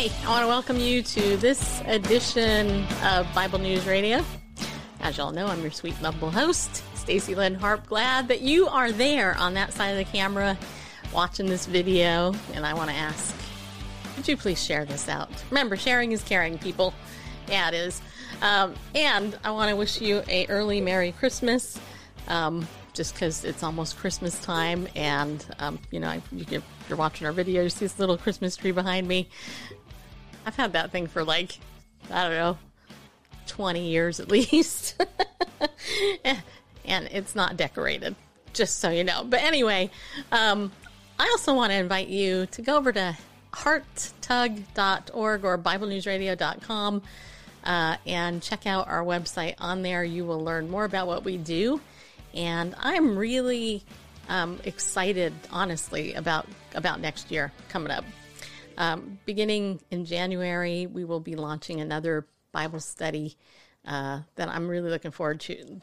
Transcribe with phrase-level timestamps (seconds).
[0.00, 4.24] Hey, I want to welcome you to this edition of Bible News Radio.
[5.00, 7.86] As y'all know, I'm your sweet, lovable host, Stacy Lynn Harp.
[7.86, 10.56] Glad that you are there on that side of the camera
[11.12, 12.34] watching this video.
[12.54, 13.36] And I want to ask,
[14.16, 15.28] would you please share this out?
[15.50, 16.94] Remember, sharing is caring, people.
[17.46, 18.00] Yeah, it is.
[18.40, 21.78] Um, and I want to wish you a early Merry Christmas.
[22.26, 27.32] Um, just because it's almost Christmas time, and um, you know, you, are watching our
[27.32, 29.28] video, you see this little Christmas tree behind me.
[30.46, 31.58] I've had that thing for like,
[32.10, 32.58] I don't know,
[33.46, 35.02] 20 years at least.
[36.84, 38.14] and it's not decorated,
[38.52, 39.24] just so you know.
[39.24, 39.90] But anyway,
[40.32, 40.72] um,
[41.18, 43.16] I also want to invite you to go over to
[43.52, 47.02] hearttug.org or BibleNewsRadio.com
[47.64, 49.54] uh, and check out our website.
[49.58, 51.80] On there, you will learn more about what we do.
[52.32, 53.82] And I'm really
[54.28, 58.04] um, excited, honestly, about about next year coming up.
[58.80, 63.36] Um, beginning in January, we will be launching another Bible study
[63.86, 65.82] uh, that I'm really looking forward to.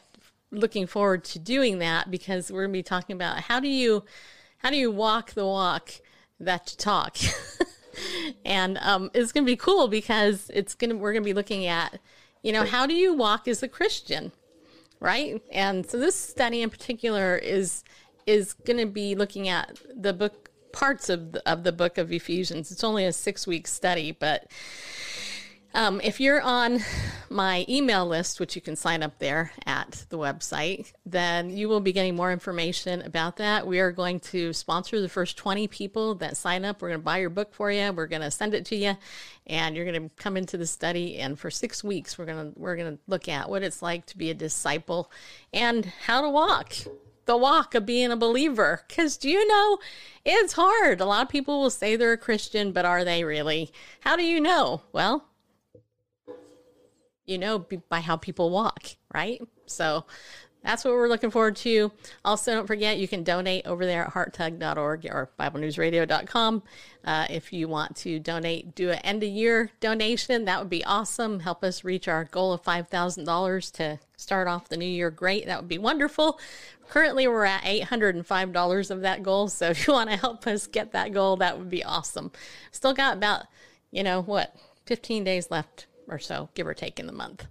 [0.50, 4.02] Looking forward to doing that because we're going to be talking about how do you
[4.56, 5.92] how do you walk the walk
[6.40, 7.16] that you talk,
[8.44, 11.34] and um, it's going to be cool because it's going to we're going to be
[11.34, 12.00] looking at
[12.42, 14.32] you know how do you walk as a Christian,
[14.98, 15.40] right?
[15.52, 17.84] And so this study in particular is
[18.26, 22.12] is going to be looking at the book parts of the, of the book of
[22.12, 22.70] Ephesians.
[22.70, 24.50] It's only a six week study, but
[25.74, 26.80] um, if you're on
[27.28, 31.80] my email list, which you can sign up there at the website, then you will
[31.80, 33.66] be getting more information about that.
[33.66, 36.80] We are going to sponsor the first 20 people that sign up.
[36.80, 37.92] We're going to buy your book for you.
[37.92, 38.96] We're going to send it to you,
[39.46, 41.18] and you're going to come into the study.
[41.18, 44.06] And for six weeks, we're going to we're going to look at what it's like
[44.06, 45.12] to be a disciple
[45.52, 46.74] and how to walk
[47.28, 48.82] the walk of being a believer.
[48.88, 49.78] Because do you know
[50.24, 51.00] it's hard?
[51.00, 53.70] A lot of people will say they're a Christian, but are they really?
[54.00, 54.82] How do you know?
[54.92, 55.26] Well,
[57.26, 59.40] you know by how people walk, right?
[59.66, 60.06] So
[60.62, 61.92] that's what we're looking forward to.
[62.24, 66.62] Also, don't forget you can donate over there at hearttug.org or BibleNewsRadio.com.
[67.04, 70.44] Uh, if you want to donate, do an end of year donation.
[70.44, 71.40] That would be awesome.
[71.40, 75.46] Help us reach our goal of $5,000 to start off the new year great.
[75.46, 76.40] That would be wonderful.
[76.88, 79.48] Currently, we're at $805 of that goal.
[79.48, 82.32] So if you want to help us get that goal, that would be awesome.
[82.72, 83.44] Still got about,
[83.92, 87.46] you know, what, 15 days left or so, give or take in the month.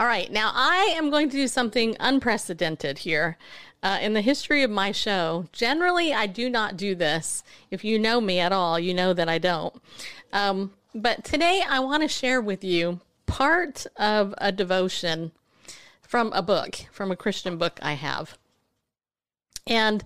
[0.00, 3.36] All right, now I am going to do something unprecedented here.
[3.82, 7.42] Uh, in the history of my show, generally I do not do this.
[7.70, 9.74] If you know me at all, you know that I don't.
[10.32, 15.32] Um, but today I want to share with you part of a devotion
[16.00, 18.38] from a book, from a Christian book I have.
[19.66, 20.02] And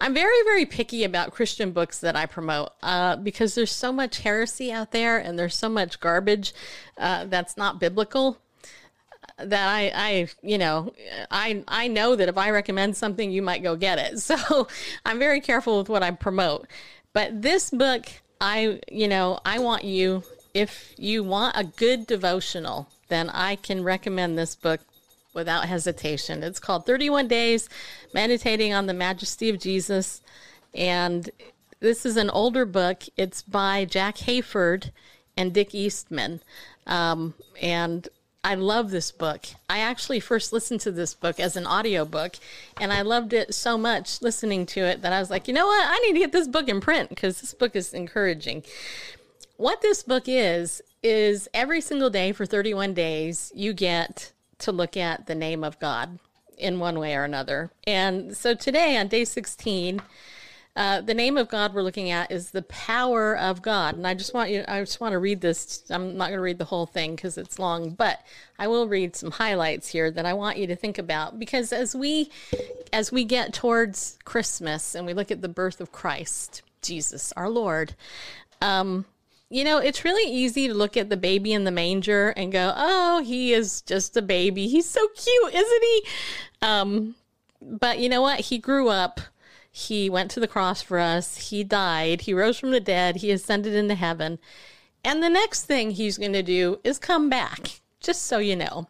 [0.00, 4.18] I'm very, very picky about Christian books that I promote uh, because there's so much
[4.18, 6.52] heresy out there and there's so much garbage
[6.98, 8.38] uh, that's not biblical
[9.38, 10.92] that I, I, you know,
[11.30, 14.20] I, I know that if I recommend something, you might go get it.
[14.26, 14.68] So
[15.04, 16.66] I'm very careful with what I promote.
[17.12, 18.06] But this book,
[18.40, 23.84] I, you know, I want you, if you want a good devotional, then I can
[23.84, 24.80] recommend this book
[25.32, 26.42] without hesitation.
[26.42, 27.68] It's called 31 Days
[28.12, 30.22] Meditating on the Majesty of Jesus.
[30.74, 31.30] And
[31.80, 33.02] this is an older book.
[33.16, 34.90] It's by Jack Hayford
[35.36, 36.40] and Dick Eastman.
[36.86, 38.08] Um, and
[38.46, 39.44] I love this book.
[39.68, 42.36] I actually first listened to this book as an audiobook,
[42.80, 45.66] and I loved it so much listening to it that I was like, you know
[45.66, 45.84] what?
[45.84, 48.62] I need to get this book in print because this book is encouraging.
[49.56, 54.96] What this book is, is every single day for 31 days, you get to look
[54.96, 56.20] at the name of God
[56.56, 57.72] in one way or another.
[57.84, 60.00] And so today on day 16,
[60.76, 63.96] uh, the name of God we're looking at is the power of God.
[63.96, 65.82] And I just want you, I just want to read this.
[65.88, 68.20] I'm not going to read the whole thing because it's long, but
[68.58, 71.96] I will read some highlights here that I want you to think about because as
[71.96, 72.30] we,
[72.92, 77.48] as we get towards Christmas and we look at the birth of Christ, Jesus, our
[77.48, 77.94] Lord,
[78.60, 79.06] um,
[79.48, 82.72] you know, it's really easy to look at the baby in the manger and go,
[82.76, 84.66] "Oh, he is just a baby.
[84.66, 86.02] He's so cute, isn't he?"
[86.62, 87.14] Um,
[87.62, 88.40] but you know what?
[88.40, 89.20] He grew up.
[89.78, 91.50] He went to the cross for us.
[91.50, 92.22] He died.
[92.22, 93.16] He rose from the dead.
[93.16, 94.38] He ascended into heaven.
[95.04, 97.82] And the next thing he's going to do is come back.
[98.00, 98.88] Just so you know,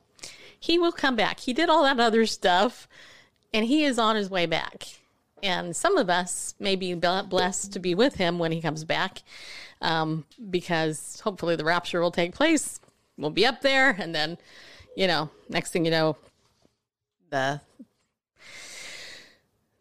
[0.61, 1.41] he will come back.
[1.41, 2.87] He did all that other stuff,
[3.53, 4.85] and he is on his way back.
[5.43, 9.23] And some of us may be blessed to be with him when he comes back
[9.81, 12.79] um, because hopefully the rapture will take place.
[13.19, 14.39] We'll be up there, and then,
[14.97, 16.17] you know, next thing you know,
[17.31, 17.61] the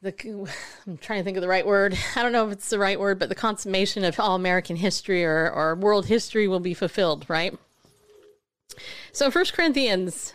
[0.06, 0.50] the
[0.88, 1.98] I'm trying to think of the right word.
[2.16, 5.26] I don't know if it's the right word, but the consummation of all American history
[5.26, 7.58] or, or world history will be fulfilled, right?
[9.12, 10.34] So First Corinthians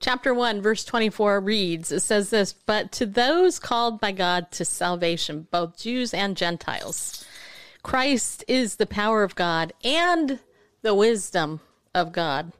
[0.00, 4.64] chapter 1 verse 24 reads it says this but to those called by god to
[4.64, 7.22] salvation both jews and gentiles
[7.82, 10.38] christ is the power of god and
[10.80, 11.60] the wisdom
[11.94, 12.50] of god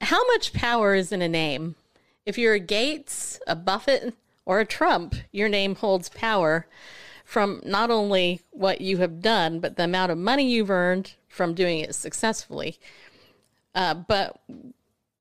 [0.00, 1.74] how much power is in a name
[2.24, 4.14] if you're a gates a buffett
[4.46, 6.66] or a trump your name holds power
[7.24, 11.52] from not only what you have done but the amount of money you've earned from
[11.52, 12.78] doing it successfully
[13.74, 14.40] uh, but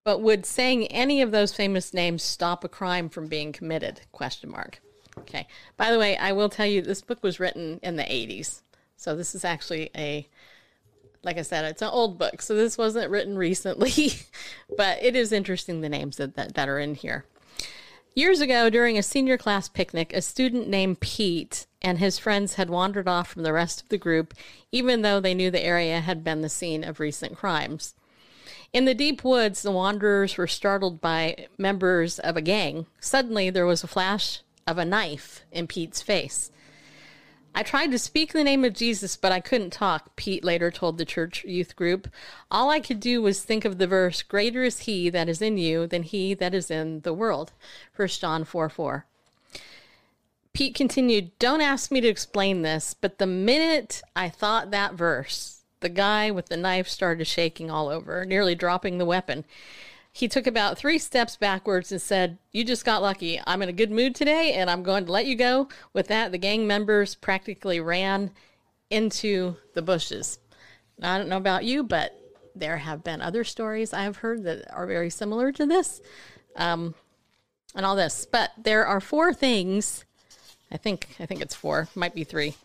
[0.06, 4.01] but would saying any of those famous names stop a crime from being committed?
[4.12, 4.80] Question mark.
[5.18, 5.48] Okay.
[5.78, 8.62] By the way, I will tell you this book was written in the 80s.
[8.95, 10.28] So this is actually a
[11.24, 12.39] like I said, it's an old book.
[12.44, 14.13] So this wasn't written recently,
[14.78, 17.25] but it is interesting the names that, that, that are in here.
[18.18, 22.70] Years ago, during a senior class picnic, a student named Pete and his friends had
[22.70, 24.34] wandered off from the rest of the group,
[24.72, 27.94] even though they knew the area had been the scene of recent crimes.
[28.72, 32.86] In the deep woods, the wanderers were startled by members of a gang.
[33.02, 36.52] Suddenly, there was a flash of a knife in Pete's face.
[37.57, 40.98] I tried to speak the name of Jesus, but I couldn't talk, Pete later told
[40.98, 42.10] the church youth group.
[42.52, 45.57] All I could do was think of the verse, Greater is he that is in
[45.57, 47.54] you than he that is in the world.
[47.96, 49.06] 1 John 4 4.
[50.52, 55.62] Pete continued, Don't ask me to explain this, but the minute I thought that verse,
[55.80, 59.46] the guy with the knife started shaking all over, nearly dropping the weapon.
[60.16, 63.42] He took about three steps backwards and said, You just got lucky.
[63.46, 65.68] I'm in a good mood today and I'm going to let you go.
[65.92, 68.32] With that, the gang members practically ran
[68.90, 70.40] into the bushes.
[70.98, 72.18] Now, I don't know about you, but
[72.56, 76.02] there have been other stories I've heard that are very similar to this
[76.56, 76.96] um,
[77.76, 78.26] and all this.
[78.26, 80.06] But there are four things.
[80.72, 82.56] I think I think it's four, might be three.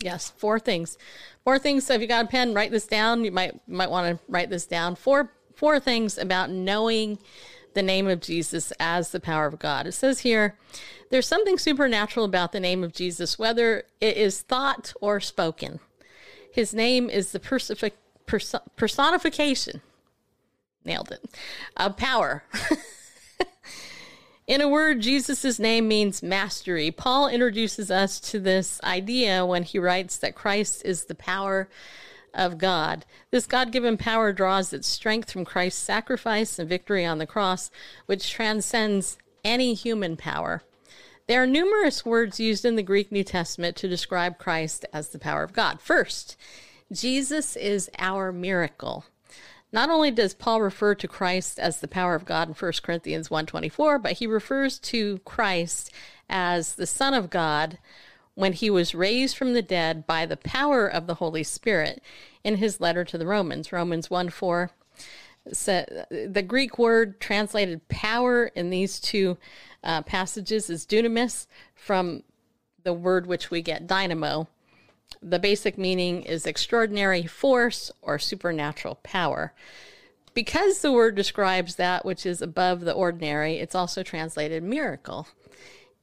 [0.00, 0.96] Yes, four things
[1.44, 1.84] Four things.
[1.84, 3.22] So if you got a pen, write this down.
[3.22, 4.96] You might might want to write this down.
[4.96, 7.18] Four four things about knowing
[7.74, 9.86] the name of Jesus as the power of God.
[9.86, 10.56] It says here,
[11.10, 15.80] there's something supernatural about the name of Jesus, whether it is thought or spoken.
[16.50, 17.40] His name is the
[18.76, 19.80] personification.
[20.84, 21.24] Nailed it.
[21.76, 22.44] Of power.
[24.46, 26.90] In a word, Jesus' name means mastery.
[26.90, 31.68] Paul introduces us to this idea when he writes that Christ is the power
[32.34, 33.04] of God.
[33.30, 37.70] This God given power draws its strength from Christ's sacrifice and victory on the cross,
[38.06, 40.62] which transcends any human power.
[41.26, 45.18] There are numerous words used in the Greek New Testament to describe Christ as the
[45.18, 45.80] power of God.
[45.80, 46.36] First,
[46.92, 49.06] Jesus is our miracle.
[49.72, 53.28] Not only does Paul refer to Christ as the power of God in 1 Corinthians
[53.28, 55.90] 1:24, but he refers to Christ
[56.28, 57.78] as the Son of God
[58.34, 62.02] when he was raised from the dead by the power of the Holy Spirit
[62.42, 64.70] in his letter to the Romans, Romans 1 4.
[65.46, 69.36] the Greek word translated power in these two
[69.82, 72.22] uh, passages is dunamis, from
[72.82, 74.48] the word which we get dynamo,
[75.22, 79.52] the basic meaning is extraordinary force or supernatural power.
[80.34, 85.28] Because the word describes that which is above the ordinary, it's also translated miracle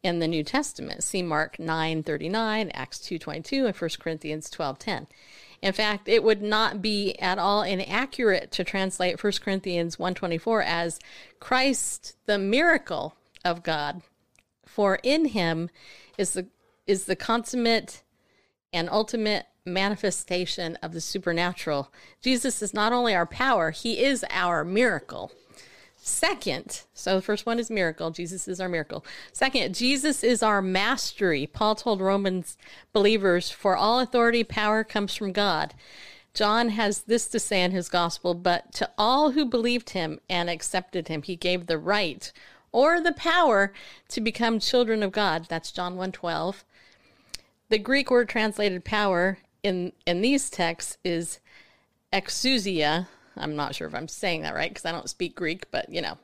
[0.03, 1.03] in the New Testament.
[1.03, 5.07] See Mark 9:39, Acts 2:22, and 1 Corinthians 12:10.
[5.61, 10.99] In fact, it would not be at all inaccurate to translate 1 Corinthians 1:24 as
[11.39, 13.15] Christ the miracle
[13.45, 14.01] of God,
[14.65, 15.69] for in him
[16.17, 16.47] is the
[16.87, 18.01] is the consummate
[18.73, 21.93] and ultimate manifestation of the supernatural.
[22.21, 25.31] Jesus is not only our power, he is our miracle.
[26.03, 28.09] Second, so the first one is miracle.
[28.09, 29.05] Jesus is our miracle.
[29.31, 31.45] Second, Jesus is our mastery.
[31.45, 32.57] Paul told Romans
[32.91, 35.75] believers, For all authority, power comes from God.
[36.33, 40.49] John has this to say in his gospel, but to all who believed him and
[40.49, 42.31] accepted him, he gave the right
[42.71, 43.71] or the power
[44.09, 45.45] to become children of God.
[45.49, 46.65] That's John 112.
[47.69, 51.39] The Greek word translated power in in these texts is
[52.11, 53.05] exousia.
[53.37, 56.01] I'm not sure if I'm saying that right because I don't speak Greek, but you
[56.01, 56.17] know.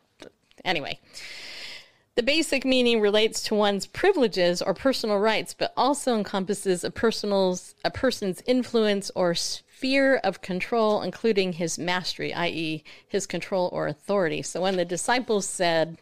[0.66, 1.00] Anyway,
[2.16, 7.76] the basic meaning relates to one's privileges or personal rights, but also encompasses a personal's
[7.86, 14.42] a person's influence or sphere of control, including his mastery, i.e., his control or authority.
[14.42, 15.98] So when the disciples said,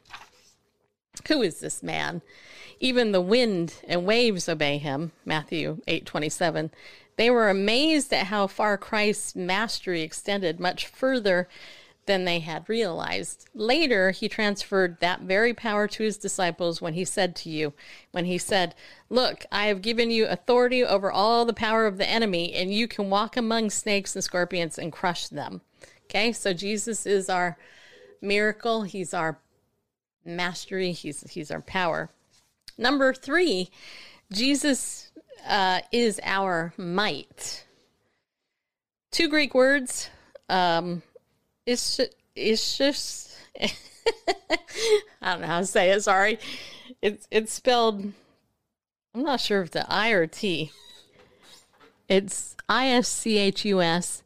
[1.27, 2.21] "Who is this man?"
[2.79, 6.71] Even the wind and waves obey him, Matthew 8:27.
[7.17, 11.47] They were amazed at how far Christ's mastery extended much further
[12.05, 13.47] than they had realized.
[13.53, 17.73] Later, he transferred that very power to his disciples when he said to you,
[18.11, 18.75] when he said,
[19.09, 22.87] Look, I have given you authority over all the power of the enemy, and you
[22.87, 25.61] can walk among snakes and scorpions and crush them.
[26.05, 27.57] Okay, so Jesus is our
[28.21, 29.39] miracle, he's our
[30.23, 32.09] mastery, he's, he's our power.
[32.77, 33.69] Number three,
[34.31, 35.04] Jesus
[35.47, 37.65] uh, is our might.
[39.11, 40.09] Two Greek words.
[40.49, 41.01] Um,
[41.65, 41.99] it's
[42.35, 43.71] it's just I
[45.21, 46.03] don't know how to say it.
[46.03, 46.39] Sorry,
[47.01, 48.11] it's it's spelled.
[49.13, 50.71] I'm not sure if the I or T.
[52.07, 54.21] It's I S C H U S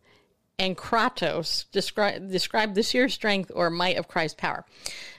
[0.59, 4.65] and Kratos describe describe the sheer strength or might of Christ's power.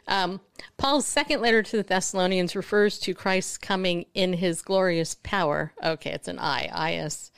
[0.06, 0.40] Um,
[0.76, 5.72] Paul's second letter to the Thessalonians refers to Christ's coming in his glorious power.
[5.82, 7.32] Okay, it's an I, I S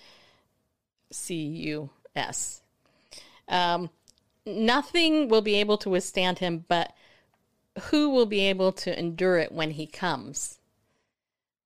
[1.11, 2.62] C U S.
[3.49, 3.90] Um,
[4.44, 6.92] nothing will be able to withstand him, but
[7.85, 10.59] who will be able to endure it when he comes?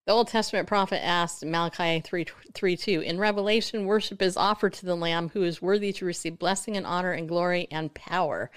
[0.07, 4.87] The Old Testament prophet asked Malachi 3, 3 2, In Revelation, worship is offered to
[4.87, 8.53] the Lamb who is worthy to receive blessing and honor and glory and power.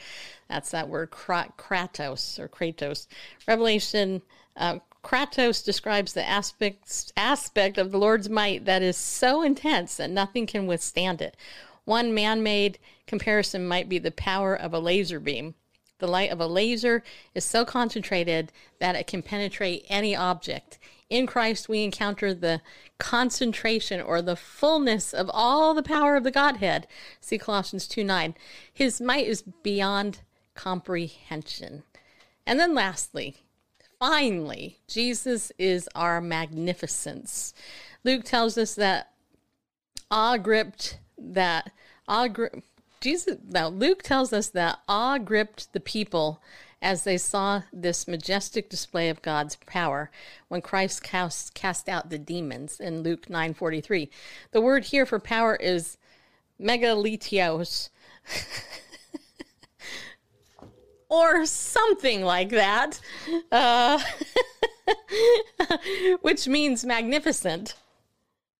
[0.48, 3.08] That's that word kratos or kratos.
[3.48, 4.22] Revelation,
[4.58, 10.12] uh, kratos describes the aspect, aspect of the Lord's might that is so intense that
[10.12, 11.36] nothing can withstand it.
[11.84, 12.78] One man made
[13.08, 15.56] comparison might be the power of a laser beam.
[15.98, 17.04] The light of a laser
[17.34, 20.78] is so concentrated that it can penetrate any object.
[21.10, 22.62] In Christ, we encounter the
[23.00, 26.86] concentration or the fullness of all the power of the Godhead.
[27.20, 28.36] See Colossians 2 9.
[28.72, 30.22] His might is beyond
[30.54, 31.84] comprehension.
[32.46, 33.38] And then, lastly,
[34.00, 37.54] finally, Jesus is our magnificence.
[38.04, 39.12] Luke tells us that
[40.12, 41.72] awe gripped that
[42.08, 42.60] awe gripped
[43.02, 46.42] Jesus now Luke tells us that awe gripped the people
[46.82, 50.10] as they saw this majestic display of God's power
[50.48, 54.10] when Christ cast, cast out the demons in Luke 9:43.
[54.52, 55.98] The word here for power is
[56.60, 57.90] megalitios.
[61.10, 63.02] or something like that,
[63.52, 64.00] uh,
[66.22, 67.76] which means magnificent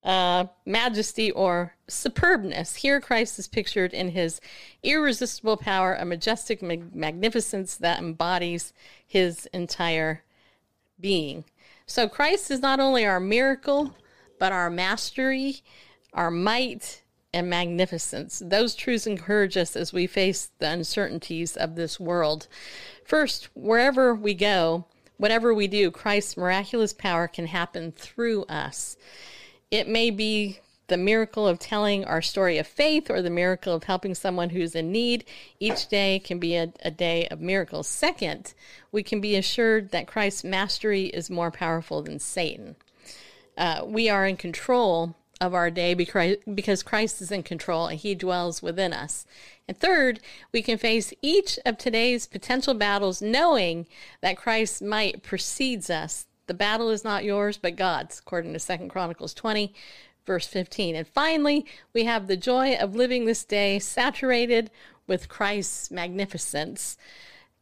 [0.04, 2.78] uh, majesty or superbness.
[2.78, 4.40] Here, Christ is pictured in his
[4.84, 8.74] irresistible power, a majestic mag- magnificence that embodies
[9.06, 10.24] his entire
[11.00, 11.46] being.
[11.86, 13.96] So, Christ is not only our miracle,
[14.38, 15.62] but our mastery,
[16.14, 17.02] our might,
[17.34, 18.42] and magnificence.
[18.46, 22.48] Those truths encourage us as we face the uncertainties of this world.
[23.06, 24.86] First, wherever we go,
[25.18, 28.98] whatever we do, Christ's miraculous power can happen through us.
[29.70, 33.86] It may be the miracle of telling our story of faith or the miracle of
[33.86, 35.24] helping someone who's in need.
[35.60, 37.88] Each day can be a, a, day of miracles.
[37.88, 38.54] Second,
[38.92, 42.76] we can be assured that Christ's mastery is more powerful than Satan.
[43.58, 48.14] Uh, we are in control of our day because Christ is in control and he
[48.14, 49.26] dwells within us.
[49.68, 50.20] And third,
[50.52, 53.86] we can face each of today's potential battles knowing
[54.22, 58.90] that Christ's might precedes us the battle is not yours, but God's, according to Second
[58.90, 59.72] Chronicles 20,
[60.30, 60.96] verse 15.
[60.96, 64.70] And finally, we have the joy of living this day saturated
[65.08, 66.98] with Christ's magnificence.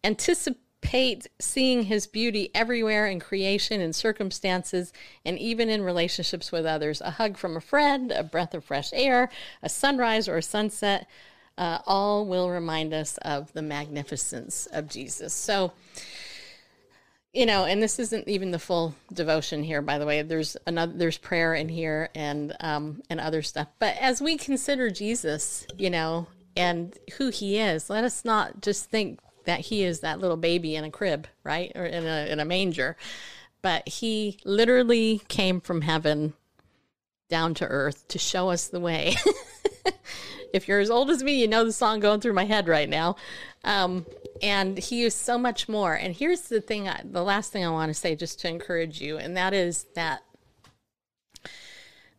[0.03, 4.91] Anticipate seeing his beauty everywhere in creation and circumstances,
[5.23, 6.99] and even in relationships with others.
[6.99, 9.29] A hug from a friend, a breath of fresh air,
[9.63, 11.07] a sunrise or a sunset.
[11.57, 15.33] Uh, all will remind us of the magnificence of Jesus.
[15.33, 15.71] So,
[17.37, 20.23] you know, and this isn't even the full devotion here, by the way.
[20.23, 23.67] There's another, there's prayer in here and um, and other stuff.
[23.77, 26.25] But as we consider Jesus, you know,
[26.55, 30.75] and who he is, let us not just think that he is that little baby
[30.75, 32.97] in a crib, right, or in a in a manger,
[33.61, 36.33] but he literally came from heaven
[37.29, 39.15] down to earth to show us the way.
[40.53, 42.89] if you're as old as me, you know the song going through my head right
[42.89, 43.15] now.
[43.63, 44.07] Um,
[44.41, 45.93] and he is so much more.
[45.93, 49.17] And here's the thing, the last thing I want to say, just to encourage you,
[49.17, 50.23] and that is that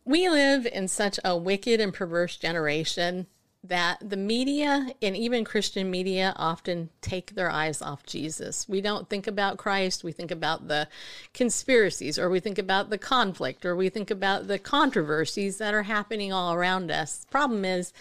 [0.05, 3.27] we live in such a wicked and perverse generation
[3.63, 8.69] that the media and even Christian media often take their eyes off Jesus.
[8.69, 10.87] We don't think about Christ, we think about the
[11.33, 15.83] conspiracies, or we think about the conflict, or we think about the controversies that are
[15.83, 17.25] happening all around us.
[17.29, 17.91] Problem is,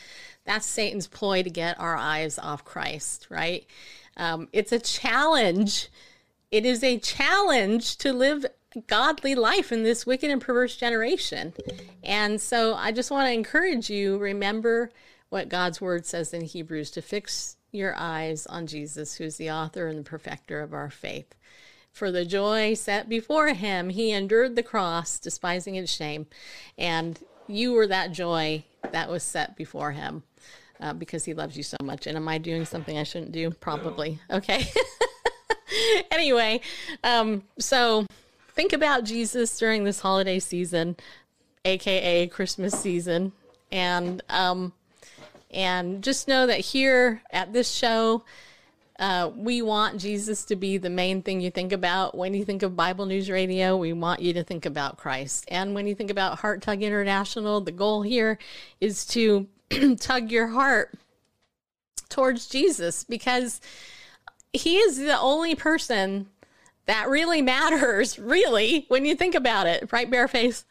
[0.44, 3.66] that's Satan's ploy to get our eyes off Christ, right?
[4.18, 5.88] Um, it's a challenge.
[6.50, 8.44] It is a challenge to live
[8.86, 11.54] godly life in this wicked and perverse generation.
[12.02, 14.90] And so I just want to encourage you remember
[15.30, 19.86] what God's word says in Hebrews to fix your eyes on Jesus, who's the author
[19.88, 21.34] and the perfecter of our faith.
[21.92, 26.26] For the joy set before him, he endured the cross, despising its shame.
[26.76, 30.22] And you were that joy that was set before him
[30.80, 32.06] uh, because he loves you so much.
[32.06, 33.50] And am I doing something I shouldn't do?
[33.50, 34.18] Probably.
[34.30, 34.66] Okay.
[36.10, 36.60] anyway,
[37.04, 38.06] um, so
[38.54, 40.96] think about Jesus during this holiday season,
[41.64, 43.32] aka Christmas season,
[43.70, 44.72] and um,
[45.50, 48.24] and just know that here at this show,
[48.98, 52.62] uh, we want Jesus to be the main thing you think about when you think
[52.62, 53.76] of Bible News Radio.
[53.76, 57.60] We want you to think about Christ, and when you think about Heart Tug International,
[57.60, 58.38] the goal here
[58.80, 59.46] is to
[60.00, 60.92] tug your heart
[62.08, 63.60] towards Jesus because
[64.52, 66.26] he is the only person
[66.86, 69.92] that really matters, really, when you think about it.
[69.92, 70.64] Right, Bareface?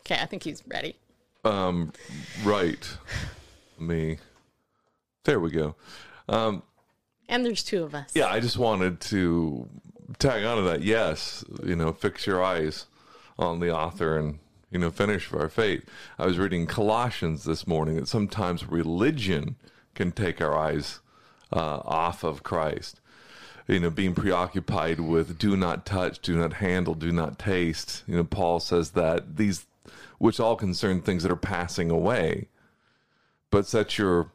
[0.00, 0.96] Okay, I think he's ready.
[1.44, 1.92] Um,
[2.44, 2.96] right.
[3.78, 4.18] Me.
[5.24, 5.76] There we go.
[6.28, 6.62] Um,
[7.28, 8.10] and there's two of us.
[8.14, 9.68] Yeah, I just wanted to
[10.18, 10.82] tag on to that.
[10.82, 12.86] Yes, you know, fix your eyes
[13.38, 14.38] on the author and
[14.72, 15.84] you know finish our faith.
[16.18, 19.56] I was reading Colossians this morning that sometimes religion
[19.94, 21.00] can take our eyes
[21.52, 23.00] uh, off of Christ
[23.68, 28.02] you know, being preoccupied with do not touch, do not handle, do not taste.
[28.06, 29.66] You know, Paul says that these,
[30.18, 32.48] which all concern things that are passing away,
[33.50, 34.30] but set your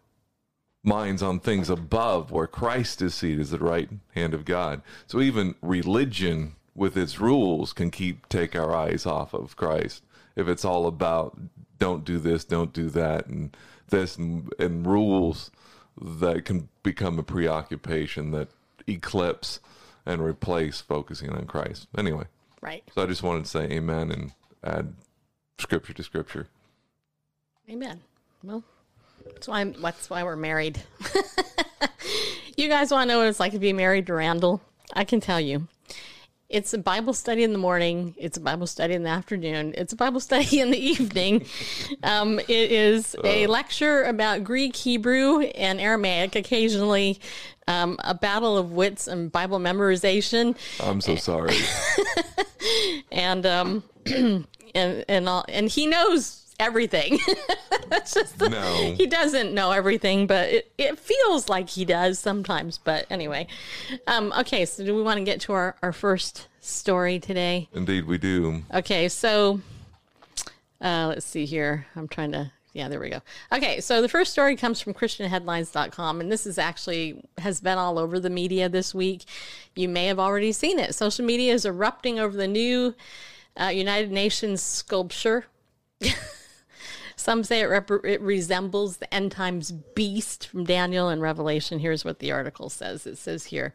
[0.84, 4.82] minds on things above where Christ is seated as the right hand of God.
[5.08, 10.04] So even religion with its rules can keep take our eyes off of Christ.
[10.38, 11.38] If it's all about
[11.80, 13.56] don't do this, don't do that, and
[13.90, 15.52] this and, and rules
[16.00, 18.50] that can become a preoccupation that
[18.88, 19.60] eclipse
[20.06, 21.88] and replace focusing on Christ.
[21.98, 22.26] Anyway.
[22.62, 22.84] Right.
[22.94, 24.32] So I just wanted to say amen and
[24.64, 24.94] add
[25.60, 26.48] scripture to scripture.
[27.70, 28.02] Amen.
[28.44, 28.64] Well,
[29.26, 30.82] that's why that's why we're married.
[32.58, 34.62] you guys want to know what it's like to be married to Randall?
[34.94, 35.68] I can tell you.
[36.50, 38.16] It's a Bible study in the morning.
[38.18, 39.74] It's a Bible study in the afternoon.
[39.78, 41.46] It's a Bible study in the evening.
[42.04, 43.50] Um, it is a uh.
[43.50, 46.36] lecture about Greek, Hebrew, and Aramaic.
[46.36, 47.20] Occasionally,
[47.68, 50.56] um, a battle of wits and Bible memorization.
[50.82, 51.58] I'm so sorry.
[53.12, 57.20] and um, and and all, and he knows everything.
[57.90, 58.94] That's just the, no.
[58.98, 62.78] he doesn't know everything, but it, it feels like he does sometimes.
[62.78, 63.48] But anyway,
[64.08, 64.66] um, okay.
[64.66, 67.70] So do we want to get to our our first story today?
[67.74, 68.64] Indeed, we do.
[68.74, 69.62] Okay, so
[70.82, 71.88] uh, let's see here.
[71.96, 73.22] I'm trying to yeah, there we go.
[73.52, 77.98] Okay, so the first story comes from christianheadlines.com and this is actually has been all
[77.98, 79.26] over the media this week.
[79.76, 80.94] You may have already seen it.
[80.94, 82.94] Social media is erupting over the new
[83.60, 85.46] uh, United Nations sculpture.
[87.18, 91.80] Some say it, rep- it resembles the end times beast from Daniel and Revelation.
[91.80, 93.06] Here's what the article says.
[93.06, 93.74] It says here,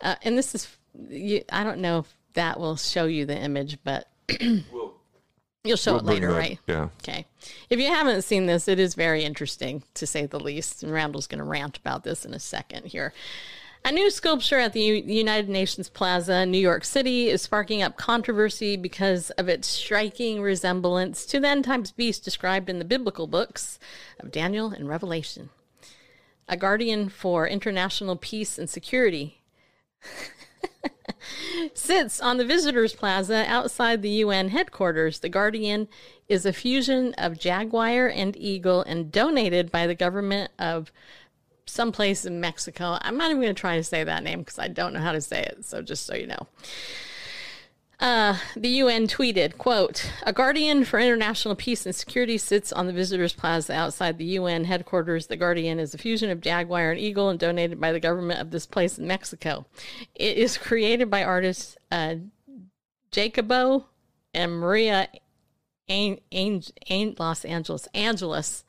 [0.00, 0.76] uh, and this is,
[1.10, 4.08] you, I don't know if that will show you the image, but
[5.66, 6.58] You'll show we'll it later, that, right?
[6.66, 6.88] Yeah.
[7.02, 7.26] Okay.
[7.68, 10.82] If you haven't seen this, it is very interesting to say the least.
[10.82, 13.12] And Randall's going to rant about this in a second here.
[13.86, 17.82] A new sculpture at the U- United Nations Plaza in New York City is sparking
[17.82, 22.84] up controversy because of its striking resemblance to the end times beast described in the
[22.84, 23.78] biblical books
[24.18, 25.50] of Daniel and Revelation.
[26.48, 29.40] A guardian for international peace and security
[31.72, 35.20] sits on the visitors plaza outside the UN headquarters.
[35.20, 35.86] The Guardian
[36.28, 40.90] is a fusion of jaguar and eagle and donated by the government of
[41.66, 42.98] someplace in Mexico.
[43.00, 45.12] I'm not even going to try to say that name because I don't know how
[45.12, 45.64] to say it.
[45.64, 46.46] So just so you know.
[47.98, 52.92] Uh, the UN tweeted, quote, a guardian for international peace and security sits on the
[52.92, 55.28] visitors plaza outside the UN headquarters.
[55.28, 58.50] The guardian is a fusion of jaguar and eagle and donated by the government of
[58.50, 59.64] this place in Mexico.
[60.14, 62.16] It is created by artists uh,
[63.12, 63.86] Jacobo
[64.34, 65.08] and Maria
[65.88, 66.20] Ain,
[67.18, 67.88] Los Angeles.
[67.94, 68.64] Angeles.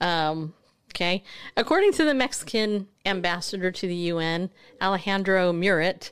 [0.00, 0.54] Um,
[0.92, 1.22] okay.
[1.56, 4.50] According to the Mexican ambassador to the UN,
[4.80, 6.10] Alejandro Murat,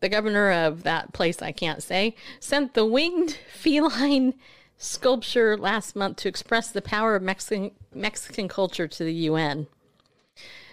[0.00, 4.34] the governor of that place I can't say, sent the winged feline
[4.76, 9.66] sculpture last month to express the power of Mexican, Mexican culture to the UN.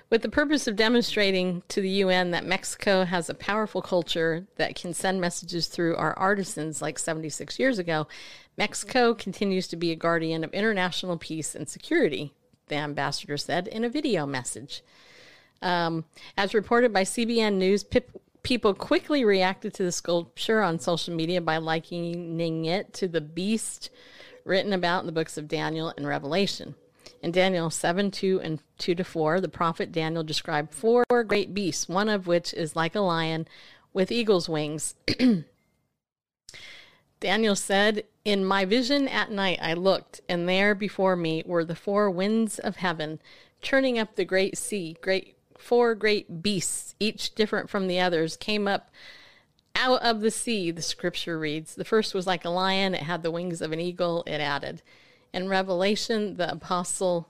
[0.09, 4.75] With the purpose of demonstrating to the UN that Mexico has a powerful culture that
[4.75, 8.07] can send messages through our artisans like 76 years ago,
[8.55, 12.33] Mexico continues to be a guardian of international peace and security,
[12.67, 14.83] the ambassador said in a video message.
[15.61, 16.05] Um,
[16.37, 18.11] as reported by CBN News, Pip
[18.45, 23.89] People quickly reacted to the sculpture on social media by likening it to the beast
[24.43, 26.75] written about in the books of Daniel and Revelation.
[27.23, 31.89] In Daniel 7 2 and 2 to 4, the prophet Daniel described four great beasts,
[31.89, 33.47] one of which is like a lion
[33.93, 34.93] with eagle's wings.
[37.19, 41.75] Daniel said, In my vision at night I looked, and there before me were the
[41.75, 43.21] four winds of heaven,
[43.61, 44.97] churning up the great sea.
[44.99, 48.89] Great four great beasts, each different from the others, came up
[49.75, 51.75] out of the sea, the scripture reads.
[51.75, 54.81] The first was like a lion, it had the wings of an eagle, it added.
[55.31, 57.29] In Revelation, the apostle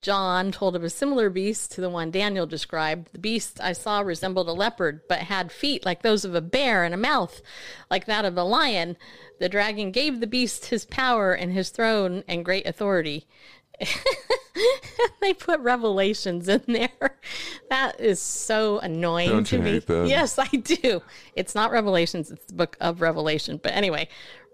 [0.00, 3.12] John told of a similar beast to the one Daniel described.
[3.12, 6.84] The beast I saw resembled a leopard, but had feet like those of a bear
[6.84, 7.42] and a mouth
[7.90, 8.96] like that of a lion.
[9.40, 13.26] The dragon gave the beast his power and his throne and great authority.
[15.20, 17.18] they put revelations in there.
[17.70, 19.70] That is so annoying Don't to you me.
[19.72, 20.08] hate that?
[20.08, 21.02] Yes, I do.
[21.34, 23.60] It's not Revelations, it's the book of Revelation.
[23.62, 24.08] But anyway,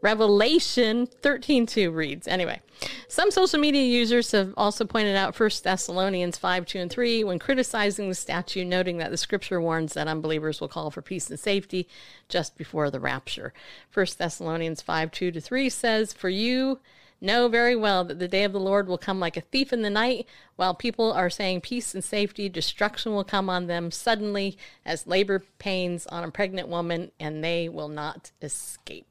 [0.04, 2.28] Revelation 13:2 reads.
[2.28, 2.60] Anyway,
[3.08, 7.38] some social media users have also pointed out 1 Thessalonians 5, 2 and 3 when
[7.38, 11.40] criticizing the statue, noting that the scripture warns that unbelievers will call for peace and
[11.40, 11.88] safety
[12.28, 13.54] just before the rapture.
[13.94, 16.80] 1 Thessalonians 5, 2 to 3 says, For you
[17.22, 19.80] know very well that the day of the Lord will come like a thief in
[19.80, 24.58] the night, while people are saying peace and safety, destruction will come on them suddenly
[24.84, 29.06] as labor pains on a pregnant woman, and they will not escape.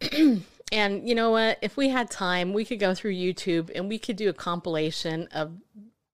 [0.72, 1.58] and you know what?
[1.62, 5.28] If we had time, we could go through YouTube and we could do a compilation
[5.32, 5.52] of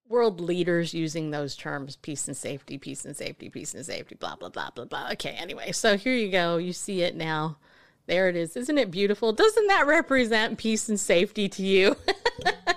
[0.08, 4.36] world leaders using those terms peace and safety, peace and safety, peace and safety, blah,
[4.36, 5.08] blah, blah, blah, blah.
[5.12, 6.56] Okay, anyway, so here you go.
[6.56, 7.56] You see it now.
[8.06, 8.56] There it is.
[8.56, 9.32] Isn't it beautiful?
[9.32, 11.96] Doesn't that represent peace and safety to you?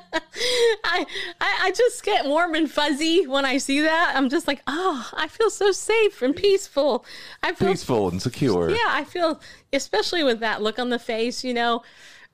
[0.83, 1.05] I,
[1.41, 4.13] I I just get warm and fuzzy when I see that.
[4.15, 7.05] I'm just like, oh, I feel so safe and peaceful.
[7.43, 8.69] I feel Peaceful and secure.
[8.69, 9.41] yeah, I feel
[9.73, 11.83] especially with that look on the face, you know,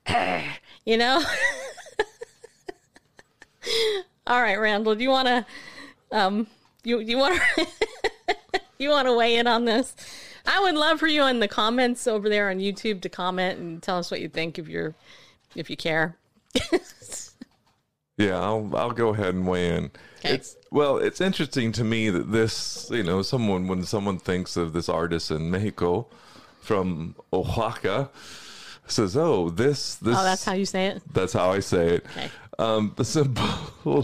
[0.84, 1.22] you know.
[4.26, 5.46] All right, Randall, do you want to
[6.12, 6.46] um
[6.84, 7.66] you you want to
[8.78, 9.94] you want to weigh in on this?
[10.46, 13.82] I would love for you in the comments over there on YouTube to comment and
[13.82, 14.94] tell us what you think if you're
[15.54, 16.16] if you care.
[18.16, 19.84] Yeah, I'll I'll go ahead and weigh in.
[20.20, 20.34] Okay.
[20.34, 24.72] It's well, it's interesting to me that this, you know, someone when someone thinks of
[24.72, 26.06] this artist in Mexico
[26.60, 28.10] from Oaxaca
[28.86, 31.02] says, "Oh, this this Oh, that's how you say it.
[31.12, 32.30] that's how I say it." Okay.
[32.56, 33.42] Um, the symbol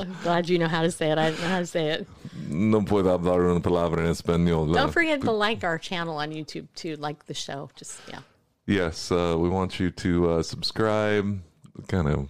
[0.00, 1.18] I'm glad you know how to say it.
[1.18, 2.08] I don't know how to say it.
[2.48, 4.74] no puedo hablar una palabra en español.
[4.74, 6.96] Don't forget to like our channel on YouTube too.
[6.96, 7.70] Like the show.
[7.76, 8.20] Just yeah.
[8.66, 11.40] Yes, uh, we want you to uh, subscribe.
[11.86, 12.28] Kind of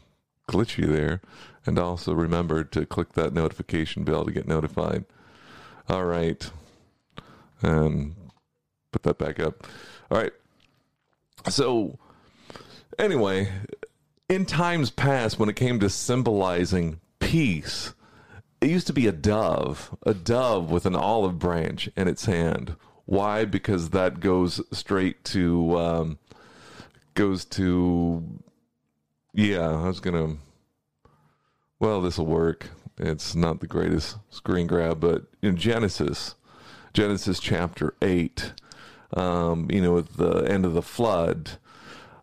[0.49, 1.21] glitchy there,
[1.66, 5.05] and also remember to click that notification bell to get notified.
[5.88, 6.51] All right,
[7.62, 8.14] and
[8.92, 9.66] put that back up.
[10.11, 10.33] All right.
[11.49, 11.99] So,
[12.99, 13.51] anyway,
[14.29, 17.94] in times past, when it came to symbolizing peace,
[18.61, 22.77] it used to be a dove, a dove with an olive branch in its hand.
[23.07, 23.44] Why?
[23.44, 26.18] Because that goes straight to, um,
[27.14, 28.23] goes to,
[29.33, 30.38] yeah, I was going to,
[31.81, 32.69] well, this will work.
[32.99, 36.35] It's not the greatest screen grab, but in Genesis,
[36.93, 38.53] Genesis chapter 8,
[39.16, 41.53] um, you know, at the end of the flood,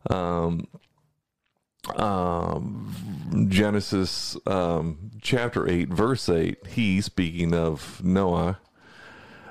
[0.10, 0.67] um,
[1.96, 8.60] um, Genesis um, chapter 8, verse 8, he, speaking of Noah,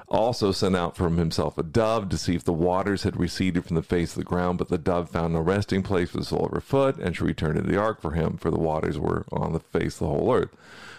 [0.08, 3.76] also sent out from himself a dove to see if the waters had receded from
[3.76, 6.46] the face of the ground, but the dove found no resting place for the sole
[6.46, 9.26] of her foot, and she returned to the ark for him, for the waters were
[9.32, 10.50] on the face of the whole earth.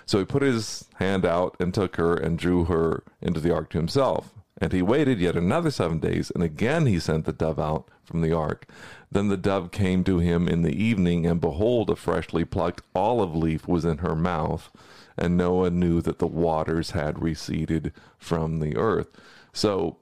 [0.06, 3.70] So he put his hand out and took her and drew her into the ark
[3.72, 4.34] to himself.
[4.60, 8.22] And he waited yet another seven days, and again he sent the dove out from
[8.22, 8.68] the ark.
[9.12, 13.36] Then the dove came to him in the evening, and behold, a freshly plucked olive
[13.36, 14.72] leaf was in her mouth.
[15.18, 19.10] And Noah knew that the waters had receded from the earth.
[19.52, 19.98] So,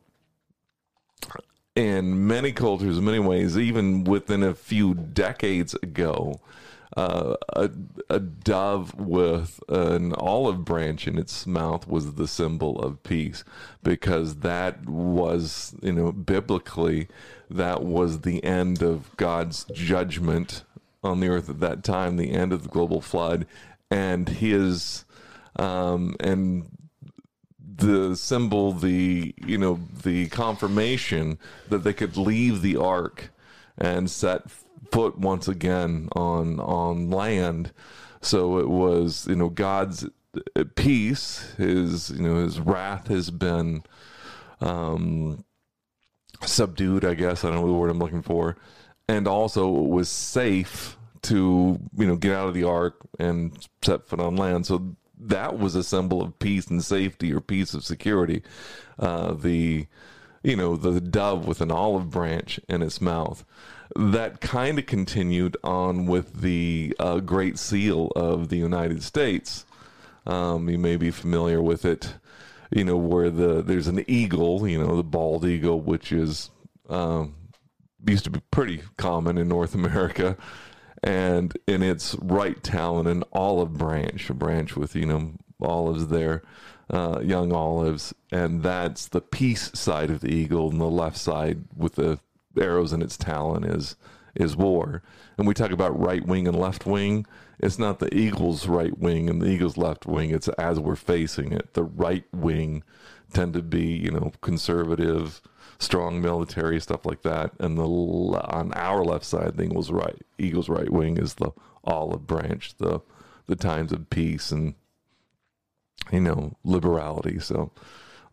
[1.75, 6.39] in many cultures, many ways, even within a few decades ago,
[6.95, 7.69] uh, a,
[8.09, 13.43] a dove with an olive branch in its mouth was the symbol of peace
[13.83, 17.07] because that was, you know, biblically,
[17.49, 20.63] that was the end of God's judgment
[21.03, 23.45] on the earth at that time, the end of the global flood,
[23.91, 25.04] and his,
[25.57, 26.69] um, and
[27.59, 31.37] the symbol, the you know, the confirmation
[31.69, 33.31] that they could leave the ark
[33.77, 34.49] and set
[34.91, 37.71] foot once again on on land.
[38.21, 40.07] So it was you know God's
[40.75, 41.53] peace.
[41.57, 43.83] His you know his wrath has been
[44.61, 45.43] um,
[46.43, 47.05] subdued.
[47.05, 48.57] I guess I don't know the word I'm looking for,
[49.07, 54.07] and also it was safe to you know get out of the ark and set
[54.07, 54.65] foot on land.
[54.65, 58.41] So that was a symbol of peace and safety or peace of security.
[58.99, 59.87] Uh, the
[60.43, 63.43] you know the dove with an olive branch in its mouth.
[63.95, 69.65] That kind of continued on with the uh, Great Seal of the United States.
[70.25, 72.15] Um, you may be familiar with it,
[72.71, 76.49] you know, where the there's an eagle, you know, the bald eagle, which is
[76.89, 77.35] um,
[78.07, 80.37] used to be pretty common in North America,
[81.03, 86.43] and in its right talon, an olive branch, a branch with you know olives there,
[86.89, 91.65] uh, young olives, and that's the peace side of the eagle, and the left side
[91.75, 92.19] with the
[92.59, 93.95] arrows in its talon is
[94.35, 95.01] is war.
[95.37, 97.25] And we talk about right wing and left wing.
[97.59, 100.31] It's not the eagle's right wing and the eagle's left wing.
[100.31, 101.73] It's as we're facing it.
[101.73, 102.83] The right wing
[103.33, 105.41] tend to be, you know, conservative,
[105.79, 110.89] strong military stuff like that, and the on our left side, Eagles right Eagles right
[110.89, 111.51] wing is the
[111.83, 113.01] olive branch, the
[113.47, 114.75] the times of peace and
[116.11, 117.39] you know liberality.
[117.39, 117.71] So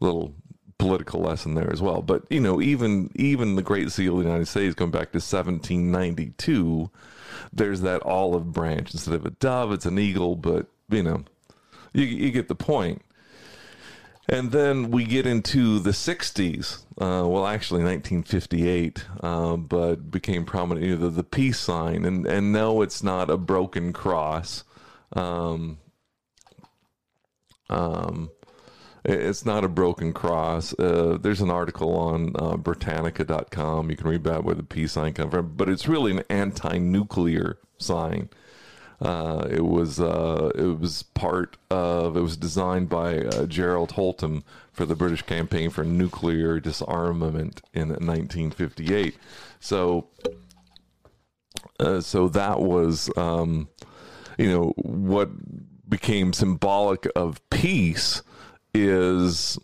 [0.01, 0.35] a little
[0.79, 2.03] political lesson there as well.
[2.03, 5.19] But you know, even even the Great Seal of the United States, going back to
[5.19, 6.91] 1792,
[7.53, 10.35] there's that olive branch instead of a dove, it's an eagle.
[10.37, 11.25] But you know,
[11.93, 13.03] you you get the point.
[14.29, 16.85] And then we get into the 60s.
[16.93, 20.87] Uh, well, actually, 1958, uh, but became prominent.
[20.87, 22.05] You know, the, the peace sign.
[22.05, 24.63] And, and no, it's not a broken cross.
[25.13, 25.79] Um,
[27.69, 28.31] um,
[29.05, 30.79] it's not a broken cross.
[30.79, 33.91] Uh, there's an article on uh, Britannica.com.
[33.91, 37.59] You can read about where the peace sign comes from, but it's really an anti-nuclear
[37.79, 38.29] sign.
[39.03, 44.45] Uh, it was uh, it was part of it was designed by uh, Gerald Holtom
[44.71, 49.17] for the British campaign for nuclear disarmament in 1958.
[49.59, 50.07] So
[51.81, 53.69] uh, so that was um,
[54.39, 55.31] you know what
[55.89, 58.23] became symbolic of peace
[58.73, 59.59] is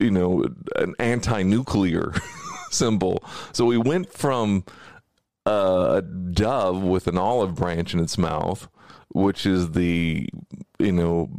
[0.00, 2.14] you know an anti-nuclear
[2.72, 3.22] symbol.
[3.52, 4.64] So we went from
[5.48, 8.68] a dove with an olive branch in its mouth,
[9.08, 10.28] which is the,
[10.78, 11.30] you know,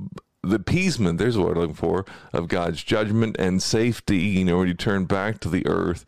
[0.43, 4.67] the appeasement, there's what I'm looking for, of God's judgment and safety, you know, when
[4.67, 6.05] you turn back to the earth,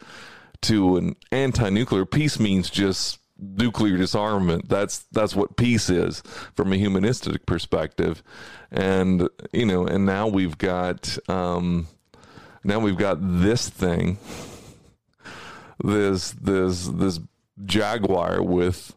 [0.64, 4.70] to an anti nuclear peace means just nuclear disarmament.
[4.70, 6.22] That's that's what peace is
[6.56, 8.24] from a humanistic perspective.
[8.72, 11.88] And you know, and now we've got um
[12.64, 14.18] now we've got this thing.
[15.84, 17.20] This this this
[17.66, 18.96] jaguar with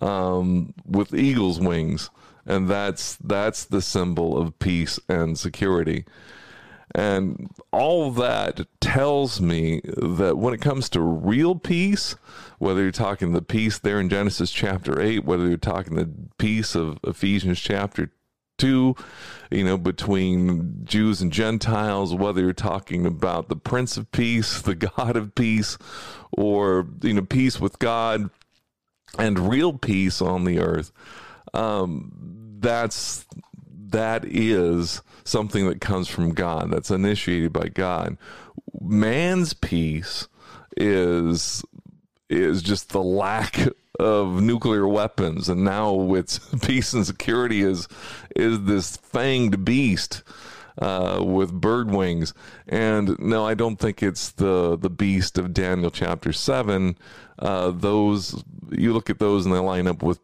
[0.00, 2.10] um, with eagle's wings,
[2.46, 6.04] and that's that's the symbol of peace and security.
[6.94, 12.16] And all that tells me that when it comes to real peace,
[12.58, 16.74] whether you're talking the peace there in Genesis chapter 8, whether you're talking the peace
[16.74, 18.10] of Ephesians chapter
[18.58, 18.94] 2,
[19.50, 24.74] you know, between Jews and Gentiles, whether you're talking about the Prince of Peace, the
[24.96, 25.78] God of peace,
[26.32, 28.30] or, you know, peace with God
[29.18, 30.92] and real peace on the earth.
[31.54, 32.12] Um,
[32.60, 33.24] that's
[33.90, 36.70] that is something that comes from God.
[36.70, 38.18] That's initiated by God.
[38.80, 40.28] Man's peace
[40.76, 41.64] is
[42.28, 47.88] is just the lack of nuclear weapons, and now its peace and security is
[48.34, 50.22] is this fanged beast
[50.80, 52.34] uh, with bird wings.
[52.66, 56.96] And no, I don't think it's the the beast of Daniel chapter seven.
[57.38, 60.20] Uh, those you look at those and they line up with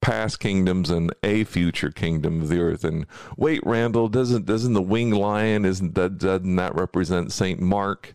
[0.00, 2.84] past kingdoms and a future kingdom of the earth.
[2.84, 3.06] And
[3.36, 8.14] wait, Randall, doesn't doesn't the winged lion isn't that doesn't that represent Saint Mark?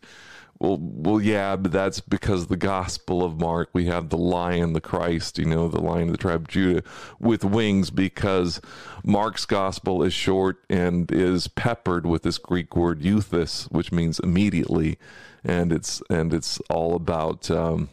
[0.60, 4.80] Well, well, yeah, but that's because the Gospel of Mark, we have the Lion, the
[4.80, 6.82] Christ, you know, the Lion of the tribe of Judah,
[7.20, 7.90] with wings.
[7.90, 8.62] Because
[9.04, 14.98] Mark's Gospel is short and is peppered with this Greek word euthys, which means immediately,
[15.44, 17.52] and it's and it's all about.
[17.52, 17.90] Um,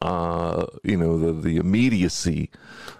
[0.00, 2.50] uh, you know the the immediacy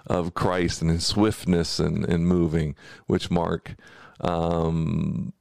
[0.06, 2.76] of Christ and his swiftness and, and moving,
[3.06, 3.74] which Mark
[4.20, 5.32] um,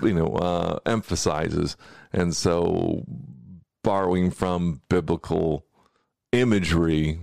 [0.00, 1.76] you know uh, emphasizes,
[2.12, 3.04] and so
[3.82, 5.66] borrowing from biblical
[6.32, 7.18] imagery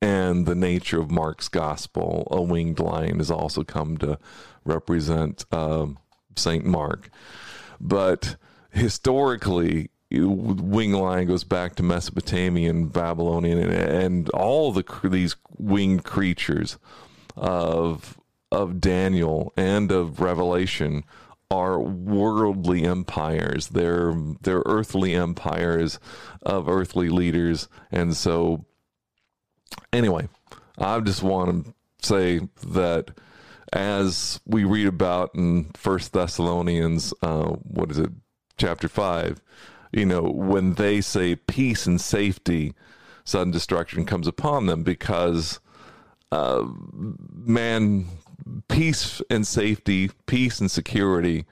[0.00, 4.18] and the nature of Mark's gospel, a winged lion has also come to
[4.64, 5.98] represent um,
[6.36, 7.08] Saint Mark,
[7.80, 8.36] but
[8.70, 16.78] historically winged lion goes back to Mesopotamian, Babylonian, and, and all the these winged creatures
[17.36, 18.18] of
[18.50, 21.04] of Daniel and of Revelation
[21.52, 23.68] are worldly empires.
[23.68, 26.00] They're they're earthly empires
[26.40, 28.64] of earthly leaders, and so
[29.92, 30.28] anyway,
[30.78, 31.74] I just want to
[32.06, 33.10] say that
[33.70, 38.10] as we read about in First Thessalonians, uh, what is it,
[38.56, 39.42] chapter five,
[39.92, 42.74] you know, when they say peace and safety,
[43.24, 45.60] sudden destruction comes upon them because
[46.32, 48.06] uh, man,
[48.68, 51.46] peace and safety, peace and security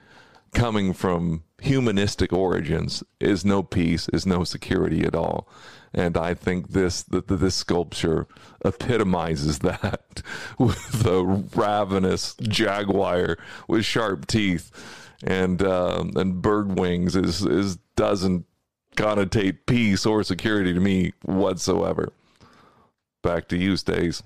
[0.53, 5.47] coming from humanistic origins is no peace, is no security at all.
[5.93, 8.27] And I think this that this sculpture
[8.63, 10.21] epitomizes that
[10.57, 14.71] with a ravenous jaguar with sharp teeth
[15.23, 18.45] and uh, and bird wings is is doesn't
[18.95, 22.11] connotate peace or security to me whatsoever.
[23.21, 24.23] Back to you, Stace.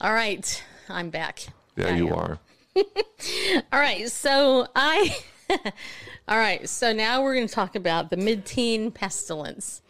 [0.00, 1.46] All right, I'm back.
[1.76, 2.38] Yeah, you are.
[2.76, 5.16] All right, so I.
[6.28, 9.80] All right, so now we're going to talk about the mid-teen pestilence.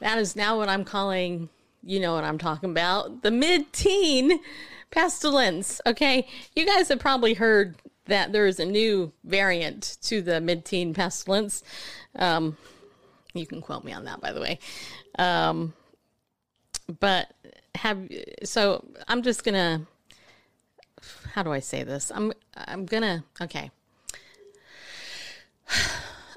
[0.00, 1.48] That is now what I'm calling.
[1.84, 3.22] You know what I'm talking about?
[3.22, 4.40] The mid-teen
[4.90, 5.80] pestilence.
[5.86, 10.94] Okay, you guys have probably heard that there is a new variant to the mid-teen
[10.94, 11.62] pestilence.
[12.16, 12.56] Um,
[13.34, 14.58] you can quote me on that, by the way.
[15.18, 15.74] Um,
[17.00, 17.32] but
[17.74, 18.08] have
[18.44, 19.86] so I'm just gonna.
[21.34, 22.10] How do I say this?
[22.14, 23.70] I'm I'm gonna okay.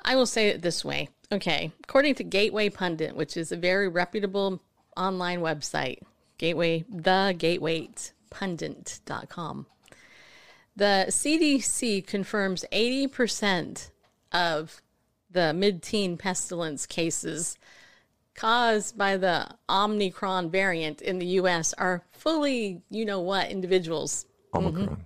[0.04, 1.08] I will say it this way.
[1.32, 4.60] Okay, according to Gateway Pundit, which is a very reputable
[4.98, 6.00] online website,
[6.38, 9.66] Gateway the Gatewaypundit.com.
[10.76, 13.92] The CDC confirms 80%
[14.32, 14.82] of
[15.30, 17.58] the mid-teen pestilence cases
[18.36, 24.26] caused by the Omicron variant in the US are fully, you know what, individuals.
[24.54, 24.88] Omicron.
[24.88, 25.02] Mm-hmm.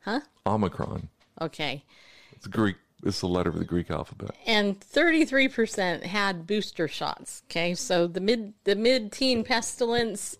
[0.00, 0.20] Huh?
[0.46, 1.08] Omicron.
[1.40, 1.84] Okay.
[2.32, 2.76] It's Greek.
[3.04, 4.30] It's the letter of the Greek alphabet.
[4.46, 7.42] And 33% had booster shots.
[7.50, 7.74] Okay.
[7.74, 10.38] So the mid the mid teen pestilence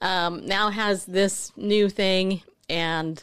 [0.00, 3.22] um, now has this new thing and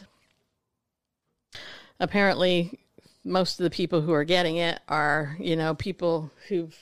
[1.98, 2.78] apparently
[3.24, 6.76] most of the people who are getting it are, you know, people who've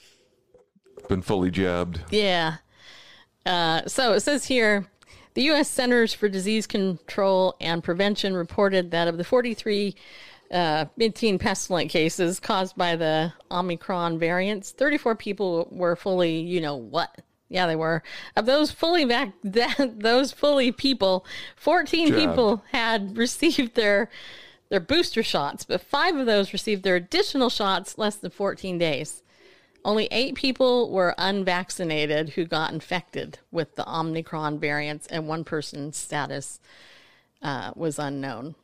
[1.07, 2.01] been fully jabbed.
[2.11, 2.57] Yeah.
[3.45, 4.85] Uh, so it says here
[5.35, 5.69] the U.S.
[5.69, 9.95] Centers for Disease Control and Prevention reported that of the 43
[10.51, 16.61] uh, mid teen pestilent cases caused by the Omicron variants, 34 people were fully, you
[16.61, 17.21] know what?
[17.49, 18.01] Yeah, they were.
[18.35, 21.25] Of those fully vac- that, those fully people,
[21.57, 22.19] 14 Jabbed.
[22.19, 24.09] people had received their
[24.69, 29.21] their booster shots, but five of those received their additional shots less than 14 days.
[29.85, 35.95] Only eight people were unvaccinated who got infected with the Omicron variants, and one person's
[35.95, 36.59] status
[37.43, 38.55] uh, was unknown.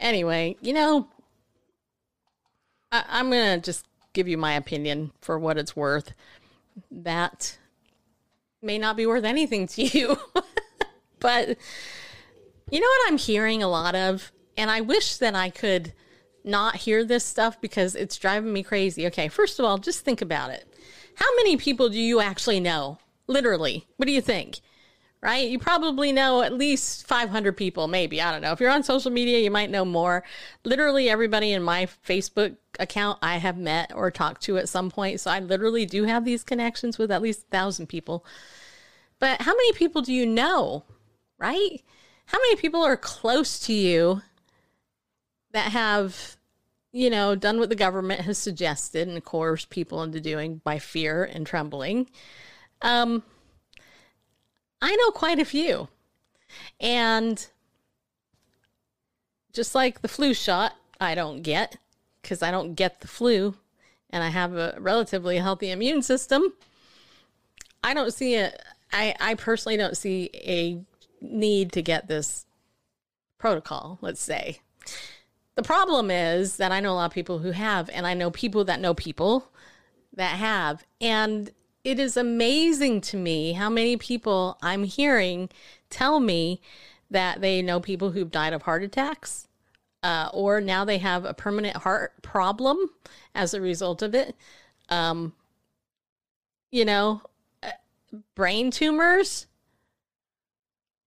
[0.00, 1.06] Anyway, you know,
[2.90, 6.12] I- I'm going to just give you my opinion for what it's worth.
[6.90, 7.56] That
[8.60, 10.18] may not be worth anything to you.
[11.20, 11.56] but
[12.68, 14.32] you know what I'm hearing a lot of?
[14.56, 15.92] And I wish that I could
[16.44, 19.06] not hear this stuff because it's driving me crazy.
[19.06, 20.66] Okay, first of all, just think about it.
[21.16, 22.98] How many people do you actually know?
[23.26, 23.86] Literally.
[23.96, 24.60] What do you think?
[25.22, 25.48] Right?
[25.48, 28.20] You probably know at least 500 people, maybe.
[28.20, 28.52] I don't know.
[28.52, 30.22] If you're on social media, you might know more.
[30.64, 35.20] Literally everybody in my Facebook account I have met or talked to at some point.
[35.20, 38.26] So I literally do have these connections with at least a thousand people.
[39.18, 40.84] But how many people do you know?
[41.38, 41.82] Right?
[42.26, 44.20] How many people are close to you
[45.54, 46.36] that have,
[46.92, 51.24] you know, done what the government has suggested and coerced people into doing by fear
[51.24, 52.10] and trembling.
[52.82, 53.22] Um,
[54.82, 55.88] I know quite a few.
[56.80, 57.46] And
[59.52, 61.76] just like the flu shot, I don't get
[62.20, 63.54] because I don't get the flu
[64.10, 66.52] and I have a relatively healthy immune system.
[67.84, 68.52] I don't see a,
[68.92, 70.80] I, I personally don't see a
[71.20, 72.44] need to get this
[73.38, 74.58] protocol, let's say.
[75.56, 78.30] The problem is that I know a lot of people who have, and I know
[78.30, 79.52] people that know people
[80.12, 80.84] that have.
[81.00, 81.50] And
[81.84, 85.50] it is amazing to me how many people I'm hearing
[85.90, 86.60] tell me
[87.10, 89.46] that they know people who've died of heart attacks,
[90.02, 92.90] uh, or now they have a permanent heart problem
[93.34, 94.34] as a result of it.
[94.88, 95.34] Um,
[96.72, 97.22] you know,
[97.62, 97.70] uh,
[98.34, 99.46] brain tumors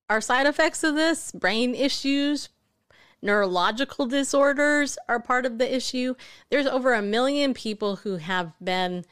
[0.10, 2.50] are side effects of this, brain issues,
[3.22, 6.16] neurological disorders are part of the issue.
[6.50, 9.06] There's over a million people who have been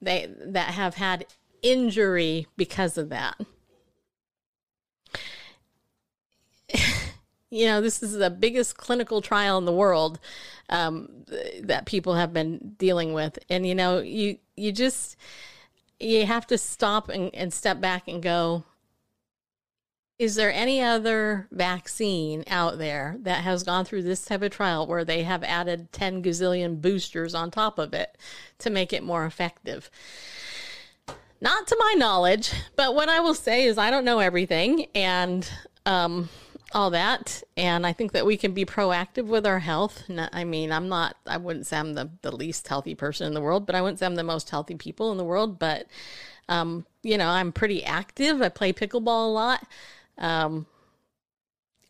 [0.00, 1.26] they that have had
[1.62, 3.40] injury because of that.
[7.50, 10.20] you know, this is the biggest clinical trial in the world
[10.68, 11.08] um,
[11.62, 15.16] that people have been dealing with, and you know, you you just
[16.00, 18.64] you have to stop and, and step back and go,
[20.18, 24.86] is there any other vaccine out there that has gone through this type of trial
[24.86, 28.16] where they have added 10 gazillion boosters on top of it
[28.58, 29.90] to make it more effective?
[31.40, 35.48] Not to my knowledge, but what I will say is I don't know everything and
[35.84, 36.28] um,
[36.72, 37.42] all that.
[37.56, 40.04] And I think that we can be proactive with our health.
[40.32, 43.40] I mean, I'm not, I wouldn't say I'm the, the least healthy person in the
[43.40, 45.58] world, but I wouldn't say I'm the most healthy people in the world.
[45.58, 45.86] But,
[46.48, 48.40] um, you know, I'm pretty active.
[48.40, 49.66] I play pickleball a lot
[50.18, 50.66] um,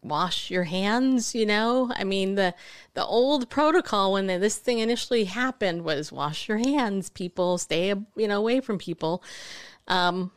[0.02, 1.92] wash your hands you know?
[1.94, 2.54] I mean the
[2.94, 7.58] the old protocol when the, this thing initially happened was wash your hands people.
[7.58, 9.22] Stay you know away from people.
[9.88, 10.30] Um,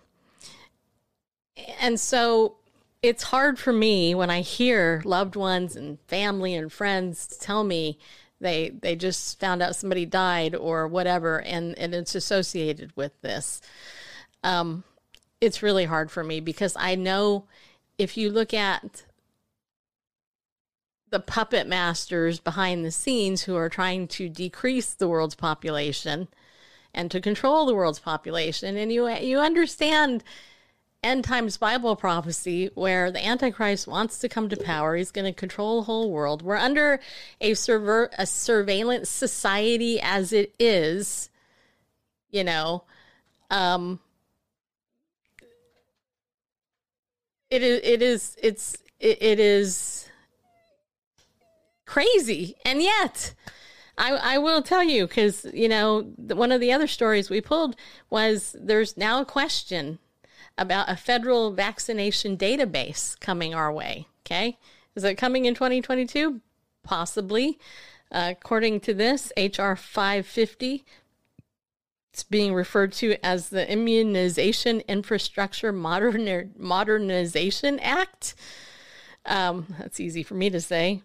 [1.80, 2.58] and so
[3.02, 7.98] it's hard for me when i hear loved ones and family and friends tell me
[8.40, 13.62] they they just found out somebody died or whatever and and it's associated with this.
[14.44, 14.84] Um,
[15.42, 17.46] it's really hard for me because i know
[17.98, 19.04] if you look at
[21.10, 26.28] the puppet masters behind the scenes who are trying to decrease the world's population
[26.94, 30.24] and to control the world's population and you you understand
[31.04, 35.32] end times bible prophecy where the antichrist wants to come to power he's going to
[35.32, 36.42] control the whole world.
[36.42, 37.00] We're under
[37.40, 41.30] a server a surveillance society as it is
[42.32, 42.84] you know
[43.50, 44.00] um
[47.50, 50.10] it is it is it's it, it is
[51.86, 52.56] crazy.
[52.66, 53.34] And yet
[53.98, 57.76] I, I will tell you because you know one of the other stories we pulled
[58.10, 60.00] was there's now a question
[60.58, 64.58] about a federal vaccination database coming our way okay?
[64.96, 66.42] Is it coming in 2022
[66.88, 67.60] possibly.
[68.10, 70.86] Uh, according to this hr 550
[72.18, 78.34] it's being referred to as the Immunization Infrastructure Modern- Modernization Act.
[79.28, 81.04] Um, that's easy for me to say.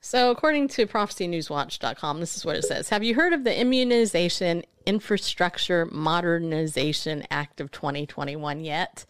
[0.00, 4.62] So, according to prophecynewswatch.com, this is what it says Have you heard of the Immunization
[4.86, 9.04] Infrastructure Modernization Act of 2021 yet?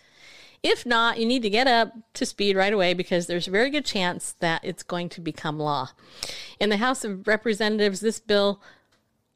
[0.64, 3.70] If not, you need to get up to speed right away because there's a very
[3.70, 5.90] good chance that it's going to become law.
[6.58, 8.60] In the House of Representatives, this bill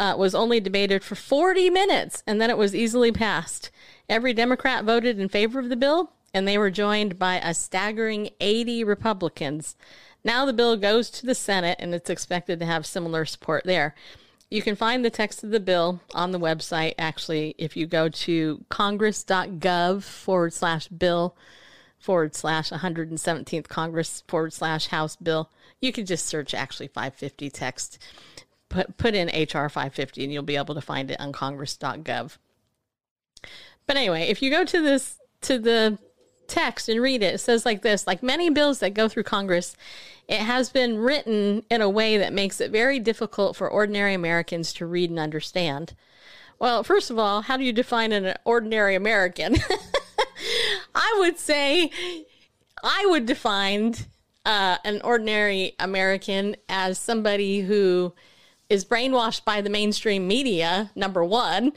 [0.02, 3.70] uh, was only debated for 40 minutes and then it was easily passed.
[4.08, 8.30] Every Democrat voted in favor of the bill, and they were joined by a staggering
[8.40, 9.76] 80 Republicans.
[10.24, 13.94] Now the bill goes to the Senate and it's expected to have similar support there.
[14.50, 16.94] You can find the text of the bill on the website.
[16.98, 21.36] Actually, if you go to congress.gov forward slash bill
[22.00, 25.48] forward slash 117th Congress forward slash House bill,
[25.80, 27.98] you can just search actually 550 text
[28.72, 32.36] put put in HR 550 and you'll be able to find it on congress.gov.
[33.86, 35.98] But anyway, if you go to this to the
[36.48, 39.76] text and read it, it says like this, like many bills that go through Congress,
[40.28, 44.72] it has been written in a way that makes it very difficult for ordinary Americans
[44.74, 45.94] to read and understand.
[46.58, 49.56] Well, first of all, how do you define an ordinary American?
[50.94, 51.90] I would say
[52.84, 53.94] I would define
[54.44, 58.12] uh, an ordinary American as somebody who
[58.72, 61.72] is brainwashed by the mainstream media, number one,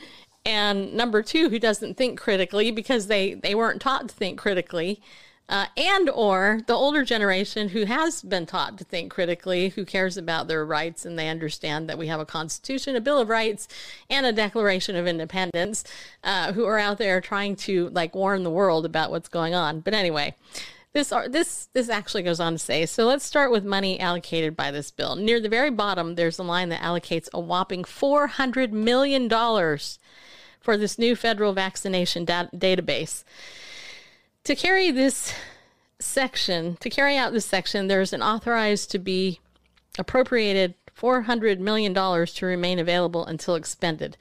[0.46, 5.02] and number two, who doesn't think critically because they, they weren't taught to think critically.
[5.48, 10.18] Uh, and or the older generation who has been taught to think critically, who cares
[10.18, 13.68] about their rights and they understand that we have a constitution, a bill of rights,
[14.10, 15.84] and a declaration of independence,
[16.24, 19.82] uh, who are out there trying to like warn the world about what's going on.
[19.82, 20.34] But anyway,
[20.96, 24.72] this this this actually goes on to say, so let's start with money allocated by
[24.72, 25.18] this bill.
[25.18, 30.00] Near the very bottom, there's a line that allocates a whopping 400 million dollars
[30.62, 33.26] for this new federal vaccination da- database.
[34.46, 35.34] To carry this
[36.00, 39.42] section, to carry out this section, there's an authorized to be
[40.00, 44.16] appropriated $400 million to remain available until expended.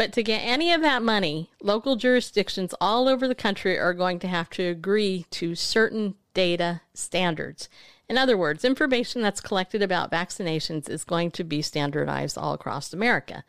[0.00, 4.18] But to get any of that money, local jurisdictions all over the country are going
[4.20, 7.68] to have to agree to certain data standards.
[8.08, 12.94] In other words, information that's collected about vaccinations is going to be standardized all across
[12.94, 13.44] America.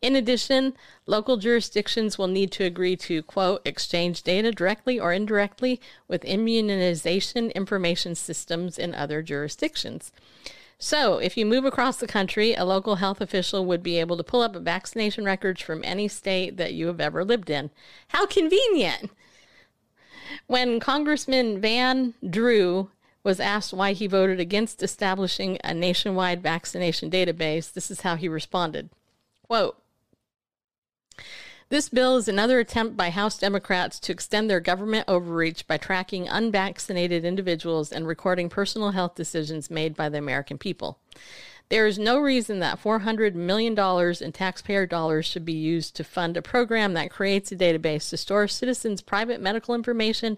[0.00, 0.72] In addition,
[1.04, 5.78] local jurisdictions will need to agree to, quote, exchange data directly or indirectly
[6.08, 10.10] with immunization information systems in other jurisdictions.
[10.84, 14.24] So, if you move across the country, a local health official would be able to
[14.24, 17.70] pull up vaccination records from any state that you have ever lived in.
[18.08, 19.12] How convenient!
[20.48, 22.90] When Congressman Van Drew
[23.22, 28.26] was asked why he voted against establishing a nationwide vaccination database, this is how he
[28.26, 28.90] responded.
[29.46, 29.80] Quote,
[31.72, 36.28] This bill is another attempt by House Democrats to extend their government overreach by tracking
[36.28, 40.98] unvaccinated individuals and recording personal health decisions made by the American people.
[41.70, 43.72] There is no reason that $400 million
[44.22, 48.18] in taxpayer dollars should be used to fund a program that creates a database to
[48.18, 50.36] store citizens' private medical information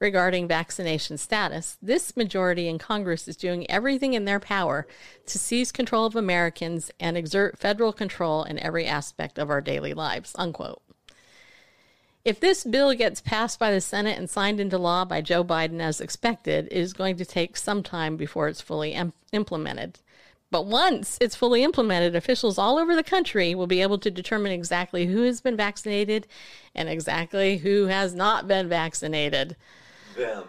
[0.00, 1.76] regarding vaccination status.
[1.82, 4.86] This majority in Congress is doing everything in their power
[5.26, 9.94] to seize control of Americans and exert federal control in every aspect of our daily
[9.94, 10.34] lives.
[10.36, 10.82] Unquote.
[12.24, 15.80] If this bill gets passed by the Senate and signed into law by Joe Biden
[15.80, 20.00] as expected, it is going to take some time before it's fully em- implemented.
[20.50, 24.52] But once it's fully implemented, officials all over the country will be able to determine
[24.52, 26.26] exactly who has been vaccinated
[26.74, 29.56] and exactly who has not been vaccinated.
[30.18, 30.44] Them.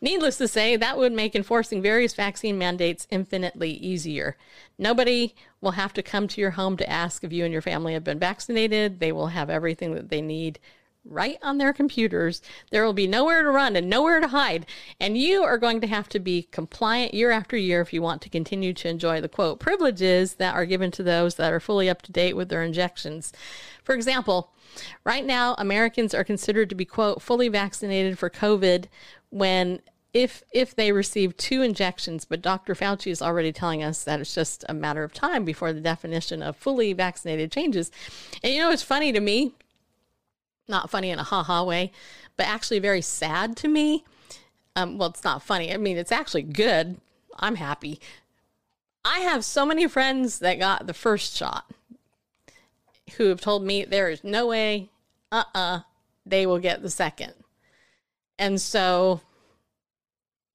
[0.00, 4.36] Needless to say, that would make enforcing various vaccine mandates infinitely easier.
[4.78, 7.94] Nobody will have to come to your home to ask if you and your family
[7.94, 9.00] have been vaccinated.
[9.00, 10.58] They will have everything that they need
[11.04, 12.40] right on their computers.
[12.70, 14.66] There will be nowhere to run and nowhere to hide.
[15.00, 18.22] And you are going to have to be compliant year after year if you want
[18.22, 21.88] to continue to enjoy the quote privileges that are given to those that are fully
[21.88, 23.32] up to date with their injections.
[23.82, 24.52] For example,
[25.04, 28.86] right now, Americans are considered to be quote fully vaccinated for COVID
[29.30, 29.80] when
[30.14, 32.74] if if they receive two injections, but Dr.
[32.74, 36.40] Fauci is already telling us that it's just a matter of time before the definition
[36.40, 37.90] of fully vaccinated changes.
[38.42, 39.54] And you know, it's funny to me
[40.68, 41.92] not funny in a ha ha way,
[42.36, 44.04] but actually very sad to me.
[44.76, 45.72] Um, well, it's not funny.
[45.72, 47.00] I mean, it's actually good.
[47.38, 48.00] I'm happy.
[49.04, 51.70] I have so many friends that got the first shot
[53.16, 54.90] who have told me there is no way,
[55.30, 55.80] uh uh-uh, uh,
[56.24, 57.34] they will get the second.
[58.38, 59.20] And so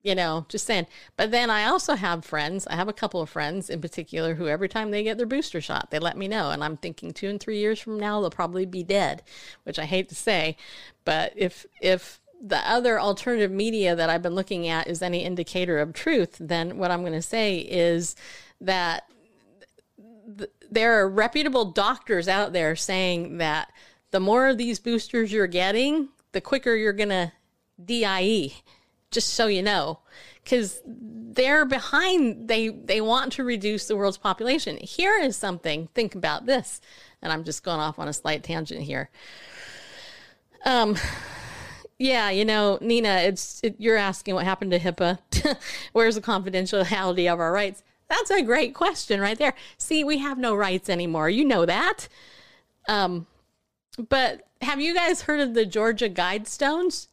[0.02, 0.88] you know, just saying.
[1.18, 2.66] But then I also have friends.
[2.68, 5.60] I have a couple of friends in particular who every time they get their booster
[5.60, 6.52] shot, they let me know.
[6.52, 9.24] And I'm thinking two and three years from now they'll probably be dead,
[9.64, 10.56] which I hate to say.
[11.04, 15.80] But if if the other alternative media that I've been looking at is any indicator
[15.80, 18.16] of truth, then what I'm going to say is
[18.62, 19.04] that
[20.38, 23.74] th- there are reputable doctors out there saying that
[24.12, 27.34] the more of these boosters you're getting, the quicker you're going to
[27.84, 28.54] DIE
[29.12, 29.99] just so you know
[30.43, 34.78] because they're behind they they want to reduce the world's population.
[34.78, 36.82] Here is something think about this.
[37.22, 39.10] And i'm just going off on a slight tangent here.
[40.66, 40.97] Um
[41.97, 45.20] yeah you know nina it's it, you're asking what happened to hipaa.
[45.93, 47.84] Where's the confidentiality of our rights?
[48.07, 49.53] That's a great question right there.
[49.78, 51.30] See we have no rights anymore.
[51.30, 52.07] You know that.
[52.88, 53.28] Um
[53.97, 57.07] but have you guys heard of the georgia guidestones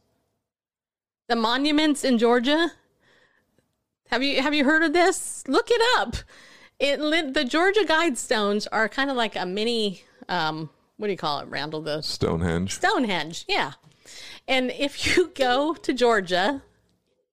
[1.27, 2.71] the monuments in Georgia.
[4.09, 5.43] Have you have you heard of this?
[5.47, 6.15] Look it up.
[6.79, 6.99] It
[7.33, 11.47] the Georgia Guidestones are kind of like a mini um, what do you call it,
[11.47, 11.81] Randall?
[11.81, 12.73] The Stonehenge.
[12.73, 13.73] Stonehenge, yeah.
[14.47, 16.61] And if you go to Georgia,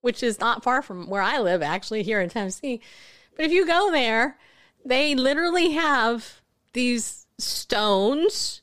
[0.00, 2.80] which is not far from where I live, actually, here in Tennessee,
[3.36, 4.38] but if you go there,
[4.84, 6.40] they literally have
[6.72, 8.62] these stones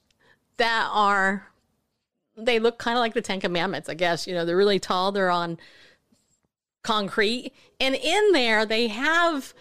[0.57, 1.50] that are
[2.45, 4.27] they look kind of like the Ten Commandments, I guess.
[4.27, 5.57] You know, they're really tall, they're on
[6.83, 7.53] concrete.
[7.79, 9.53] And in there, they have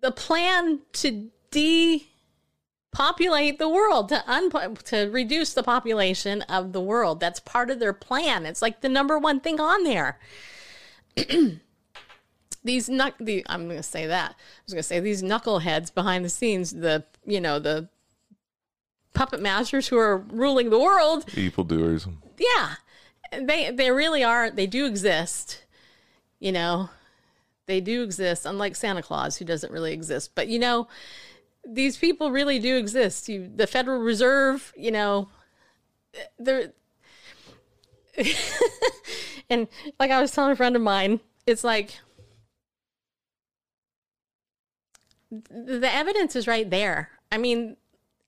[0.00, 1.30] the plan to
[2.92, 7.20] depopulate the world, to, un- to reduce the population of the world.
[7.20, 8.46] That's part of their plan.
[8.46, 10.18] It's like the number one thing on there.
[12.64, 14.30] these knuck the I'm going to say that.
[14.32, 17.88] I was going to say these knuckleheads behind the scenes, the you know, the
[19.14, 21.24] puppet masters who are ruling the world.
[21.36, 22.06] Evildoers.
[22.38, 22.74] Yeah.
[23.32, 25.64] They they really are they do exist.
[26.38, 26.90] You know.
[27.66, 30.32] They do exist, unlike Santa Claus, who doesn't really exist.
[30.34, 30.86] But you know,
[31.66, 33.26] these people really do exist.
[33.28, 35.28] You, the Federal Reserve, you know,
[36.38, 36.72] they're
[39.50, 39.66] and
[39.98, 41.98] like I was telling a friend of mine, it's like
[45.30, 47.10] the evidence is right there.
[47.32, 47.76] I mean,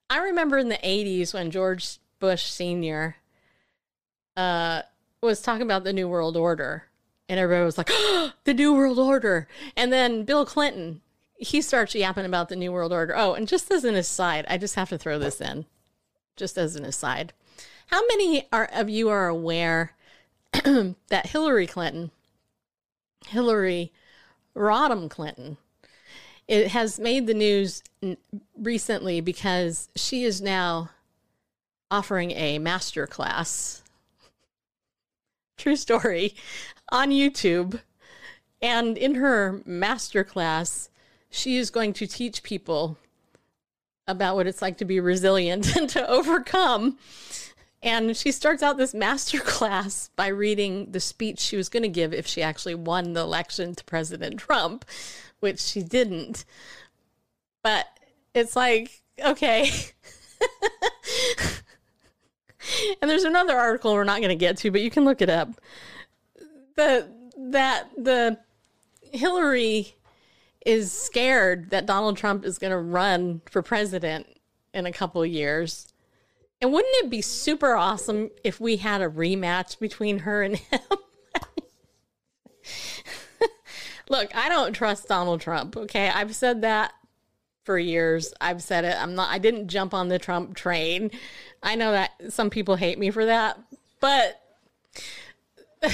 [0.09, 3.17] I remember in the 80s when George Bush Sr.
[4.35, 4.81] Uh,
[5.21, 6.85] was talking about the New World Order.
[7.29, 9.47] And everybody was like, oh, the New World Order.
[9.75, 11.01] And then Bill Clinton,
[11.37, 13.15] he starts yapping about the New World Order.
[13.17, 15.65] Oh, and just as an aside, I just have to throw this in,
[16.35, 17.33] just as an aside.
[17.87, 19.93] How many are, of you are aware
[20.53, 22.11] that Hillary Clinton,
[23.27, 23.91] Hillary
[24.55, 25.57] Rodham Clinton,
[26.47, 27.83] it has made the news
[28.57, 30.89] recently because she is now
[31.91, 33.83] offering a master class.
[35.57, 36.35] True story
[36.91, 37.81] on YouTube.
[38.61, 40.89] And in her master class,
[41.29, 42.97] she is going to teach people
[44.07, 46.97] about what it's like to be resilient and to overcome.
[47.83, 51.89] And she starts out this master class by reading the speech she was going to
[51.89, 54.85] give if she actually won the election to President Trump,
[55.39, 56.45] which she didn't.
[57.63, 57.85] But
[58.33, 59.71] it's like, okay.
[63.01, 65.29] and there's another article we're not going to get to, but you can look it
[65.29, 65.49] up.
[66.75, 67.07] The
[67.51, 68.39] that the
[69.11, 69.95] Hillary
[70.65, 74.27] is scared that Donald Trump is going to run for president
[74.73, 75.93] in a couple years.
[76.61, 80.79] And wouldn't it be super awesome if we had a rematch between her and him?
[84.09, 86.09] Look, I don't trust Donald Trump, okay?
[86.09, 86.93] I've said that
[87.63, 88.33] for years.
[88.39, 88.95] I've said it.
[88.99, 91.11] I'm not I didn't jump on the Trump train.
[91.61, 93.59] I know that some people hate me for that,
[93.99, 94.41] but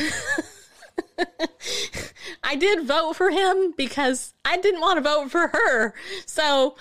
[2.43, 5.95] I did vote for him because I didn't want to vote for her.
[6.25, 6.75] So,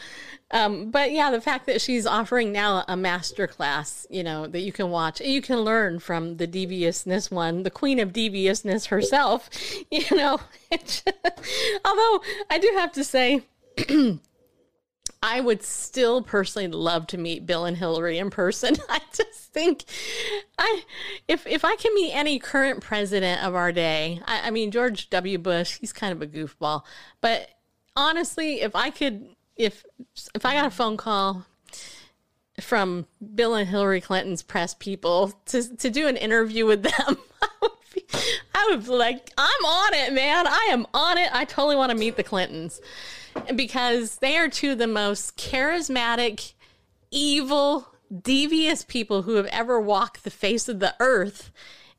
[0.52, 4.60] um, but yeah, the fact that she's offering now a master class, you know, that
[4.60, 9.48] you can watch, you can learn from the deviousness one, the queen of deviousness herself,
[9.90, 10.38] you know.
[11.84, 13.42] although I do have to say,
[15.22, 18.76] I would still personally love to meet Bill and Hillary in person.
[18.88, 19.84] I just think
[20.58, 20.82] I
[21.28, 25.08] if if I can meet any current president of our day, I, I mean George
[25.10, 25.38] W.
[25.38, 26.82] Bush, he's kind of a goofball.
[27.20, 27.48] But
[27.96, 29.84] honestly, if I could if
[30.34, 31.46] if I got a phone call
[32.60, 36.92] from Bill and Hillary Clinton's press people to to do an interview with them,
[37.42, 38.04] I would be,
[38.54, 40.46] I would be like, I'm on it, man.
[40.46, 41.30] I am on it.
[41.32, 42.80] I totally want to meet the Clintons
[43.54, 46.54] because they are two of the most charismatic,
[47.10, 47.88] evil,
[48.20, 51.50] devious people who have ever walked the face of the earth.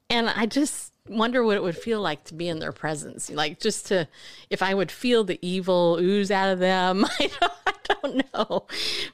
[0.09, 3.29] And I just wonder what it would feel like to be in their presence.
[3.29, 4.07] Like just to,
[4.49, 7.05] if I would feel the evil ooze out of them.
[7.19, 8.65] I don't, I don't know.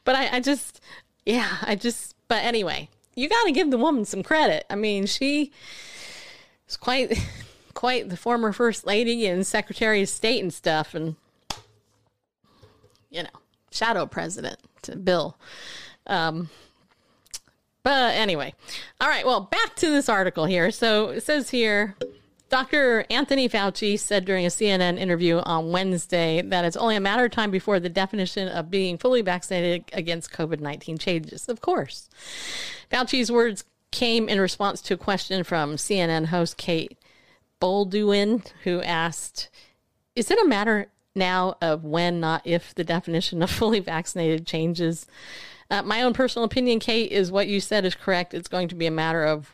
[0.03, 0.81] But I, I just,
[1.25, 4.65] yeah, I just, but anyway, you got to give the woman some credit.
[4.69, 5.51] I mean, she
[6.67, 7.17] is quite,
[7.73, 10.93] quite the former first lady and secretary of state and stuff.
[10.93, 11.15] And
[13.09, 13.29] you know,
[13.71, 15.37] shadow president to Bill.
[16.07, 16.49] Um,
[17.83, 18.53] but anyway,
[18.99, 19.25] all right.
[19.25, 20.71] Well, back to this article here.
[20.71, 21.95] So it says here
[22.49, 23.05] Dr.
[23.09, 27.31] Anthony Fauci said during a CNN interview on Wednesday that it's only a matter of
[27.31, 31.47] time before the definition of being fully vaccinated against COVID 19 changes.
[31.47, 32.09] Of course.
[32.91, 36.97] Fauci's words came in response to a question from CNN host Kate
[37.61, 39.49] Bolduan, who asked,
[40.15, 45.05] Is it a matter now of when, not if, the definition of fully vaccinated changes.
[45.69, 48.33] Uh, my own personal opinion, Kate, is what you said is correct.
[48.33, 49.53] It's going to be a matter of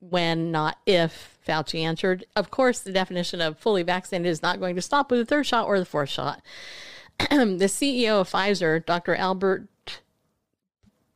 [0.00, 2.24] when, not if, Fauci answered.
[2.34, 5.46] Of course, the definition of fully vaccinated is not going to stop with the third
[5.46, 6.42] shot or the fourth shot.
[7.18, 9.14] the CEO of Pfizer, Dr.
[9.14, 9.68] Albert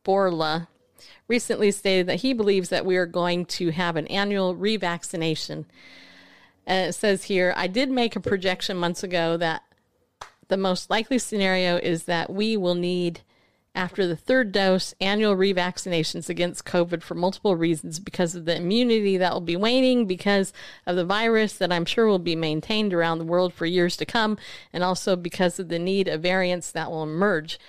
[0.05, 0.67] Bourla,
[1.27, 5.65] recently stated that he believes that we are going to have an annual revaccination.
[6.65, 9.63] And it says here, I did make a projection months ago that
[10.47, 13.21] the most likely scenario is that we will need,
[13.77, 19.17] after the third dose, annual revaccinations against COVID for multiple reasons because of the immunity
[19.17, 20.51] that will be waning, because
[20.87, 24.05] of the virus that I'm sure will be maintained around the world for years to
[24.05, 24.37] come,
[24.73, 27.59] and also because of the need of variants that will emerge.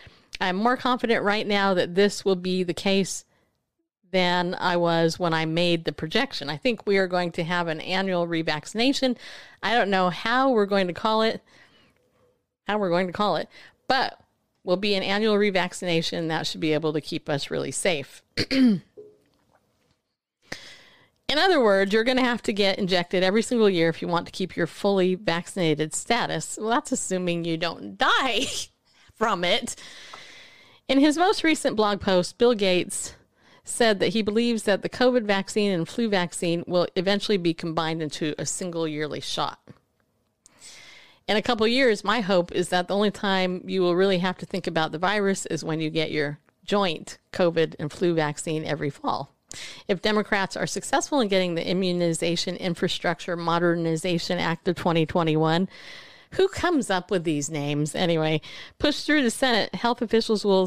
[0.41, 3.27] I'm more confident right now that this will be the case
[4.11, 6.49] than I was when I made the projection.
[6.49, 9.19] I think we are going to have an annual revaccination.
[9.63, 11.43] I don't know how we're going to call it
[12.67, 13.49] how we're going to call it,
[13.89, 14.21] but
[14.65, 18.23] will be an annual revaccination that should be able to keep us really safe.
[18.51, 18.83] In
[21.37, 24.25] other words, you're going to have to get injected every single year if you want
[24.27, 26.59] to keep your fully vaccinated status.
[26.59, 28.47] Well, that's assuming you don't die
[29.15, 29.77] from it.
[30.89, 33.15] In his most recent blog post, Bill Gates
[33.63, 38.01] said that he believes that the COVID vaccine and flu vaccine will eventually be combined
[38.01, 39.61] into a single yearly shot
[41.29, 44.39] in a couple years, my hope is that the only time you will really have
[44.39, 48.65] to think about the virus is when you get your joint COVID and flu vaccine
[48.65, 49.35] every fall.
[49.87, 55.69] If Democrats are successful in getting the Immunization Infrastructure Modernization Act of 2021,
[56.33, 58.41] who comes up with these names anyway?
[58.79, 60.67] Pushed through the Senate, health officials will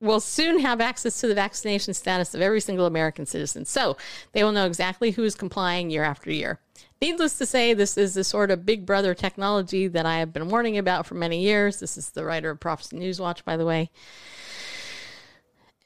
[0.00, 3.64] will soon have access to the vaccination status of every single American citizen.
[3.64, 3.96] So
[4.32, 6.60] they will know exactly who is complying year after year.
[7.00, 10.48] Needless to say, this is the sort of big brother technology that I have been
[10.48, 11.80] warning about for many years.
[11.80, 13.90] This is the writer of Prophecy Newswatch, by the way.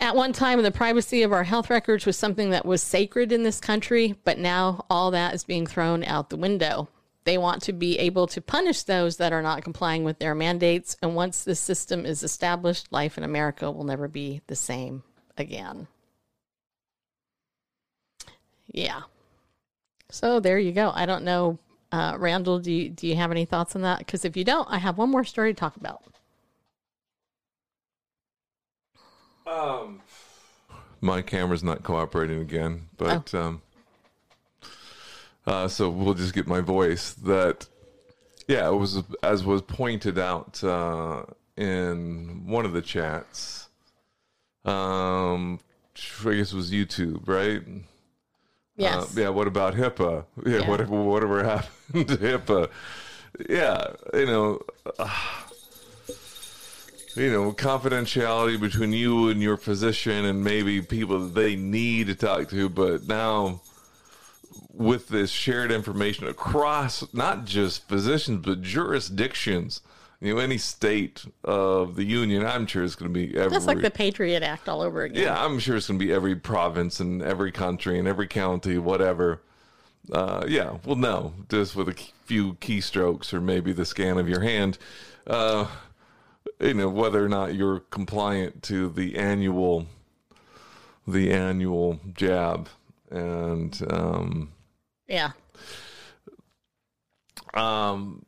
[0.00, 3.44] At one time, the privacy of our health records was something that was sacred in
[3.44, 6.88] this country, but now all that is being thrown out the window.
[7.24, 10.96] They want to be able to punish those that are not complying with their mandates.
[11.02, 15.02] And once this system is established, life in America will never be the same
[15.38, 15.86] again.
[18.66, 19.02] Yeah.
[20.10, 20.90] So there you go.
[20.94, 21.58] I don't know,
[21.90, 22.58] uh, Randall.
[22.58, 23.98] Do you, do you have any thoughts on that?
[23.98, 26.02] Because if you don't, I have one more story to talk about.
[29.46, 30.00] Um,
[31.00, 33.40] my camera's not cooperating again, but Oh.
[33.40, 33.62] um,
[35.46, 37.12] uh, so we'll just get my voice.
[37.14, 37.66] That
[38.48, 41.24] yeah, it was as was pointed out uh,
[41.56, 43.68] in one of the chats.
[44.64, 45.58] Um,
[46.24, 47.62] I guess it was YouTube, right?
[48.76, 49.16] Yes.
[49.16, 49.28] Uh, yeah.
[49.28, 50.24] What about HIPAA?
[50.46, 50.58] Yeah.
[50.58, 50.68] Yeah.
[50.68, 51.02] Whatever.
[51.02, 51.44] Whatever
[51.92, 52.68] happened to HIPAA?
[53.48, 53.92] Yeah.
[54.14, 54.60] You know.
[57.14, 62.14] you know, confidentiality between you and your physician and maybe people that they need to
[62.14, 62.68] talk to.
[62.68, 63.60] But now,
[64.72, 69.80] with this shared information across not just physicians, but jurisdictions,
[70.20, 73.50] you know, any state of the union, I'm sure it's going to be every.
[73.50, 75.22] That's like the Patriot Act all over again.
[75.22, 78.78] Yeah, I'm sure it's going to be every province and every country and every county,
[78.78, 79.40] whatever.
[80.10, 81.94] Uh, yeah, well, no, just with a
[82.24, 84.78] few keystrokes or maybe the scan of your hand,
[85.26, 85.66] uh,
[86.60, 89.86] you know, whether or not you're compliant to the annual,
[91.06, 92.68] the annual jab,
[93.12, 94.52] and um,
[95.06, 95.30] Yeah.
[97.54, 98.24] um,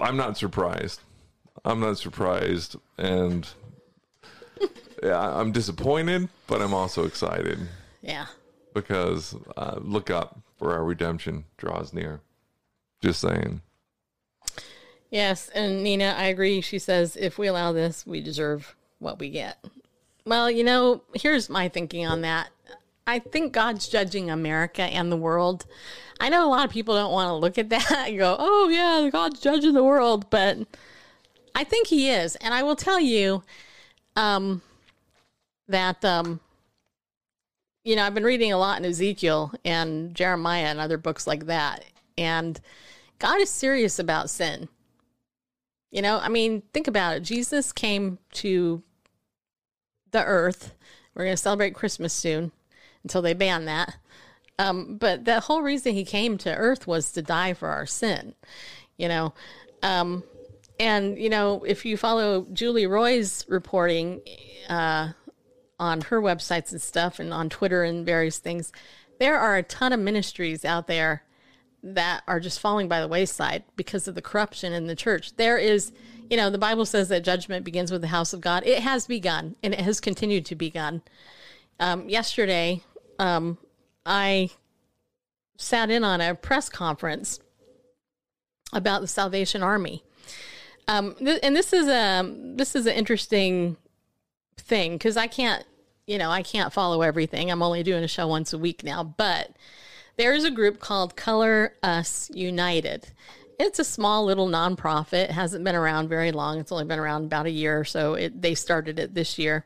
[0.00, 1.00] I'm not surprised.
[1.64, 3.46] I'm not surprised, and
[5.02, 7.58] yeah, I'm disappointed, but I'm also excited
[8.02, 8.26] Yeah.
[8.74, 12.20] because uh, look up for our redemption draws near.
[13.02, 13.60] Just saying.
[15.10, 16.60] Yes, and Nina, I agree.
[16.60, 19.58] She says if we allow this, we deserve what we get.
[20.26, 22.48] Well, you know, here's my thinking on that.
[23.06, 25.66] I think God's judging America and the world.
[26.20, 28.68] I know a lot of people don't want to look at that and go, "Oh
[28.68, 30.58] yeah, God's judging the world," but
[31.54, 32.36] I think he is.
[32.36, 33.42] And I will tell you
[34.16, 34.62] um
[35.68, 36.40] that um
[37.84, 41.46] you know, I've been reading a lot in Ezekiel and Jeremiah and other books like
[41.46, 41.84] that.
[42.16, 42.58] And
[43.18, 44.68] God is serious about sin.
[45.90, 47.24] You know, I mean, think about it.
[47.24, 48.82] Jesus came to
[50.12, 50.74] the earth.
[51.14, 52.52] We're going to celebrate Christmas soon
[53.04, 53.96] until they ban that.
[54.58, 58.34] Um, but the whole reason he came to earth was to die for our sin,
[58.96, 59.34] you know.
[59.82, 60.24] Um,
[60.78, 64.20] and, you know, if you follow Julie Roys reporting
[64.68, 65.12] uh,
[65.78, 68.72] on her websites and stuff and on Twitter and various things,
[69.18, 71.22] there are a ton of ministries out there
[71.82, 75.36] that are just falling by the wayside because of the corruption in the church.
[75.36, 75.92] There is,
[76.30, 78.66] you know, the Bible says that judgment begins with the house of God.
[78.66, 81.02] It has begun and it has continued to begun.
[81.78, 82.82] Um, yesterday,
[83.18, 83.58] um,
[84.04, 84.50] I
[85.56, 87.40] sat in on a press conference
[88.72, 90.02] about the Salvation Army.
[90.88, 93.76] Um, th- and this is a this is an interesting
[94.58, 95.64] thing because I can't,
[96.06, 97.50] you know, I can't follow everything.
[97.50, 99.50] I'm only doing a show once a week now, but
[100.16, 103.08] there is a group called Color Us United.
[103.58, 105.24] It's a small little nonprofit.
[105.24, 106.58] It hasn't been around very long.
[106.58, 108.14] It's only been around about a year or so.
[108.14, 109.64] It, they started it this year.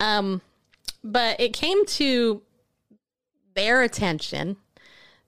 [0.00, 0.40] Um,
[1.04, 2.42] but it came to
[3.54, 4.56] their attention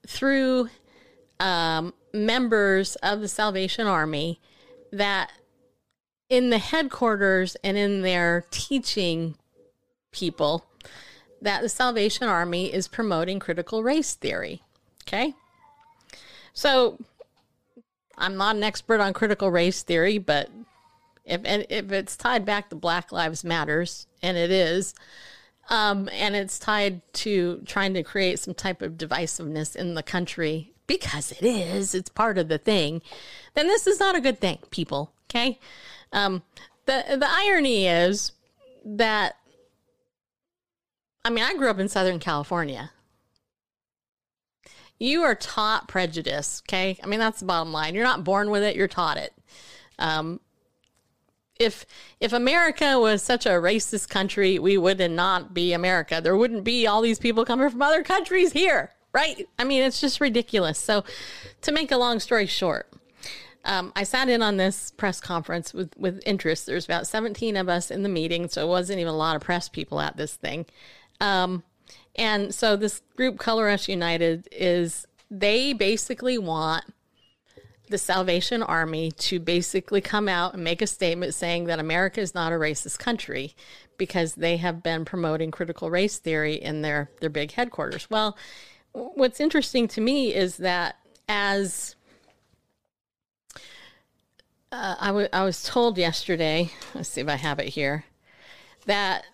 [0.07, 0.69] through
[1.41, 4.41] um, members of the Salvation Army
[4.93, 5.31] that
[6.29, 9.37] in the headquarters and in their teaching
[10.11, 10.65] people
[11.43, 14.63] that the Salvation Army is promoting critical race theory.
[15.07, 15.35] Okay.
[16.53, 16.99] So
[18.17, 20.51] I'm not an expert on critical race theory, but
[21.25, 24.95] if if it's tied back to Black Lives Matters, and it is,
[25.69, 30.73] um, and it's tied to trying to create some type of divisiveness in the country
[30.87, 33.03] because it is, it's part of the thing,
[33.55, 35.13] then this is not a good thing, people.
[35.31, 35.59] Okay.
[36.13, 36.43] Um,
[36.87, 38.33] the the irony is
[38.85, 39.37] that
[41.25, 42.91] I mean, I grew up in Southern California.
[44.99, 46.99] You are taught prejudice, okay?
[47.03, 47.95] I mean, that's the bottom line.
[47.95, 49.33] You're not born with it, you're taught it.
[49.99, 50.41] Um,
[51.59, 51.87] if
[52.21, 56.21] if America was such a racist country, we would not be America.
[56.23, 59.49] There wouldn't be all these people coming from other countries here, right?
[59.59, 60.79] I mean, it's just ridiculous.
[60.79, 61.05] So,
[61.63, 62.93] to make a long story short,
[63.65, 66.67] um, I sat in on this press conference with, with interest.
[66.67, 69.43] There's about 17 of us in the meeting, so it wasn't even a lot of
[69.43, 70.67] press people at this thing.
[71.21, 71.63] Um,
[72.17, 76.85] and so this group, Color Us United, is they basically want
[77.89, 82.35] the Salvation Army to basically come out and make a statement saying that America is
[82.35, 83.55] not a racist country
[83.99, 88.09] because they have been promoting critical race theory in their, their big headquarters.
[88.11, 88.37] Well,
[88.93, 90.97] what's interesting to me is that
[91.29, 91.95] as
[94.73, 98.05] uh, I, w- I was told yesterday, let's see if I have it here,
[98.87, 99.25] that,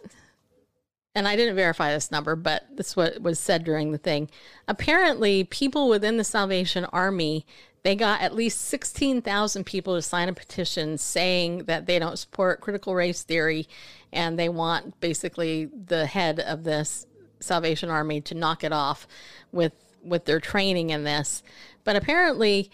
[1.15, 4.29] and I didn't verify this number, but this is what was said during the thing.
[4.69, 7.47] Apparently, people within the Salvation Army,
[7.83, 12.61] they got at least 16,000 people to sign a petition saying that they don't support
[12.61, 13.69] critical race theory
[14.13, 17.07] and they want basically the head of this
[17.41, 19.07] Salvation Army to knock it off
[19.51, 19.73] with
[20.03, 21.43] with their training in this.
[21.85, 22.71] But apparently,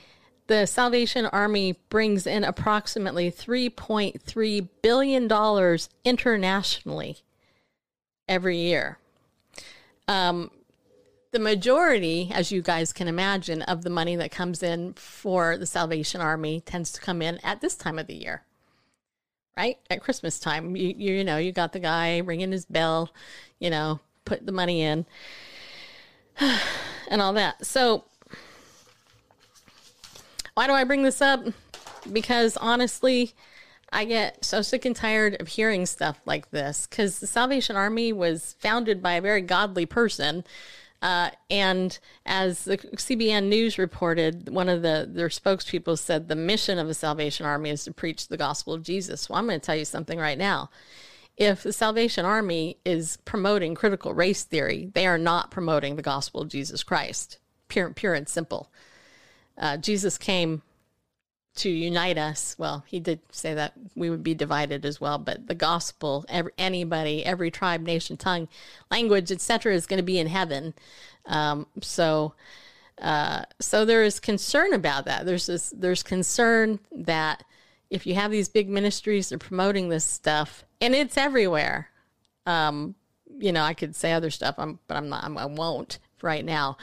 [0.46, 7.18] the Salvation Army brings in approximately $3.3 billion internationally
[8.28, 8.98] every year.
[10.06, 10.50] Um,
[11.36, 15.66] the majority, as you guys can imagine, of the money that comes in for the
[15.66, 18.42] Salvation Army tends to come in at this time of the year,
[19.54, 19.76] right?
[19.90, 20.74] At Christmas time.
[20.76, 23.10] You, you, know, you got the guy ringing his bell,
[23.58, 25.04] you know, put the money in
[27.10, 27.66] and all that.
[27.66, 28.04] So,
[30.54, 31.44] why do I bring this up?
[32.10, 33.34] Because honestly,
[33.92, 38.10] I get so sick and tired of hearing stuff like this because the Salvation Army
[38.10, 40.44] was founded by a very godly person.
[41.06, 46.80] Uh, and as the CBN News reported, one of the their spokespeople said the mission
[46.80, 49.28] of the Salvation Army is to preach the gospel of Jesus.
[49.28, 50.68] Well, I'm going to tell you something right now.
[51.36, 56.40] If the Salvation Army is promoting critical race theory, they are not promoting the gospel
[56.40, 57.38] of Jesus Christ.
[57.68, 58.72] Pure, pure and simple
[59.58, 60.62] uh, Jesus came
[61.56, 62.54] to unite us.
[62.58, 66.52] Well, he did say that we would be divided as well, but the gospel, every,
[66.58, 68.48] anybody, every tribe, nation, tongue,
[68.90, 70.74] language, etc., is going to be in heaven.
[71.26, 72.34] Um, so,
[73.00, 75.26] uh, so there is concern about that.
[75.26, 77.42] There's this, there's concern that
[77.90, 81.90] if you have these big ministries, they're promoting this stuff, and it's everywhere.
[82.46, 82.94] Um,
[83.38, 85.24] you know, I could say other stuff, I'm, but I'm not.
[85.24, 86.76] I'm, I won't right now.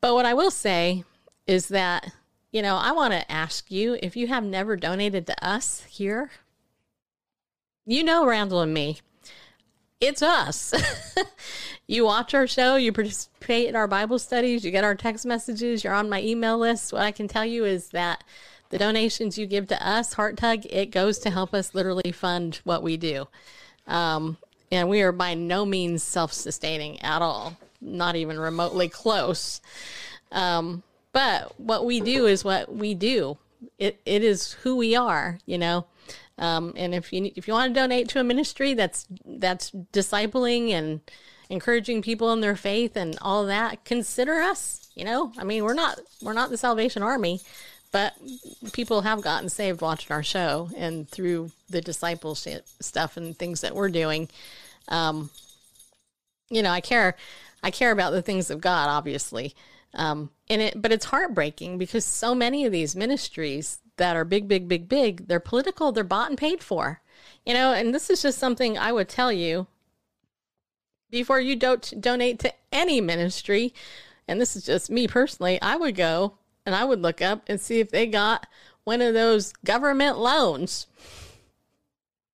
[0.00, 1.04] But what I will say
[1.46, 2.12] is that,
[2.52, 6.30] you know, I want to ask you if you have never donated to us here,
[7.84, 8.98] you know, Randall and me,
[10.00, 10.74] it's us.
[11.86, 15.84] you watch our show, you participate in our Bible studies, you get our text messages,
[15.84, 16.92] you're on my email list.
[16.92, 18.24] What I can tell you is that
[18.70, 22.60] the donations you give to us, Heart Tug, it goes to help us literally fund
[22.64, 23.28] what we do.
[23.86, 24.36] Um,
[24.72, 29.60] and we are by no means self sustaining at all, not even remotely close.
[30.32, 30.82] Um,
[31.16, 33.38] but what we do is what we do.
[33.78, 35.86] It it is who we are, you know.
[36.36, 40.72] Um, and if you if you want to donate to a ministry that's that's discipling
[40.72, 41.00] and
[41.48, 44.90] encouraging people in their faith and all that, consider us.
[44.94, 47.40] You know, I mean, we're not we're not the Salvation Army,
[47.92, 48.12] but
[48.74, 53.74] people have gotten saved watching our show and through the discipleship stuff and things that
[53.74, 54.28] we're doing.
[54.88, 55.30] Um,
[56.50, 57.16] you know, I care
[57.62, 59.54] I care about the things of God, obviously.
[59.96, 64.46] Um, and it, but it's heartbreaking because so many of these ministries that are big,
[64.46, 67.00] big, big, big, they're political, they're bought and paid for,
[67.44, 67.72] you know.
[67.72, 69.66] And this is just something I would tell you
[71.10, 73.72] before you don't donate to any ministry.
[74.28, 75.60] And this is just me personally.
[75.62, 76.34] I would go
[76.66, 78.46] and I would look up and see if they got
[78.84, 80.86] one of those government loans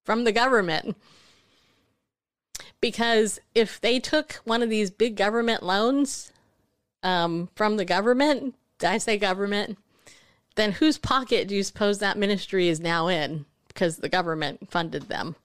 [0.05, 0.97] from the government.
[2.81, 6.32] Because if they took one of these big government loans,
[7.03, 9.79] um, from the government, I say government?
[10.55, 13.47] Then whose pocket do you suppose that ministry is now in?
[13.69, 15.37] Because the government funded them.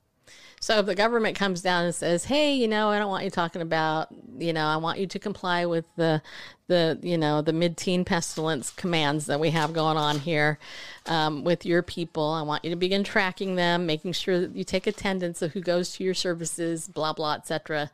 [0.60, 3.30] So if the government comes down and says, "Hey, you know, I don't want you
[3.30, 4.08] talking about,
[4.40, 6.22] you know, I want you to comply with the,
[6.68, 10.58] the, you know, the mid-teen pestilence commands that we have going on here
[11.06, 12.32] um, with your people.
[12.32, 15.62] I want you to begin tracking them, making sure that you take attendance of who
[15.62, 17.92] goes to your services, blah blah, etc."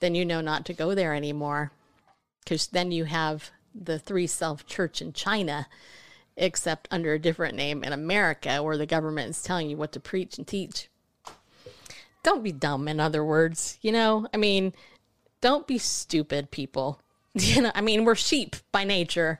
[0.00, 1.70] Then you know not to go there anymore
[2.46, 5.66] because then you have the three self church in China,
[6.36, 10.00] except under a different name in America, where the government is telling you what to
[10.00, 10.88] preach and teach.
[12.22, 13.78] Don't be dumb, in other words.
[13.82, 14.72] You know, I mean,
[15.40, 17.00] don't be stupid, people.
[17.38, 19.38] You know, I mean, we're sheep by nature,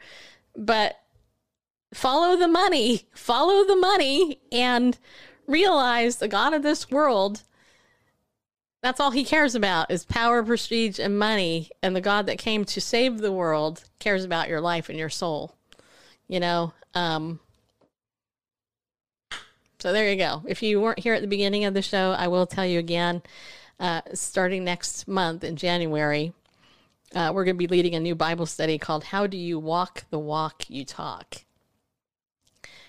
[0.54, 1.00] but
[1.94, 4.98] follow the money, follow the money, and
[5.46, 7.44] realize the God of this world
[8.86, 11.70] that's all he cares about is power, prestige, and money.
[11.82, 15.10] And the God that came to save the world cares about your life and your
[15.10, 15.56] soul.
[16.28, 16.72] You know?
[16.94, 17.40] Um,
[19.80, 20.44] so there you go.
[20.46, 23.22] If you weren't here at the beginning of the show, I will tell you again.
[23.80, 26.32] Uh, starting next month in January,
[27.12, 30.04] uh, we're going to be leading a new Bible study called How Do You Walk
[30.10, 31.38] the Walk You Talk?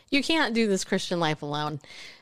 [0.10, 1.80] You can't do this Christian life alone.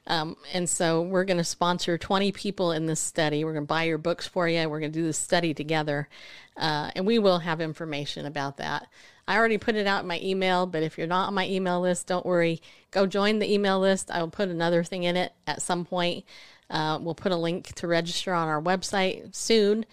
[0.07, 3.43] Um, and so we're going to sponsor 20 people in this study.
[3.43, 4.67] We're going to buy your books for you.
[4.69, 6.07] We're going to do this study together.
[6.57, 8.87] Uh, and we will have information about that.
[9.27, 11.81] I already put it out in my email, but if you're not on my email
[11.81, 12.61] list, don't worry.
[12.91, 14.11] Go join the email list.
[14.11, 16.25] I will put another thing in it at some point.
[16.69, 19.85] Uh, we'll put a link to register on our website soon.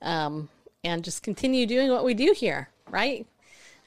[0.00, 0.48] Um,
[0.84, 3.26] and just continue doing what we do here, right?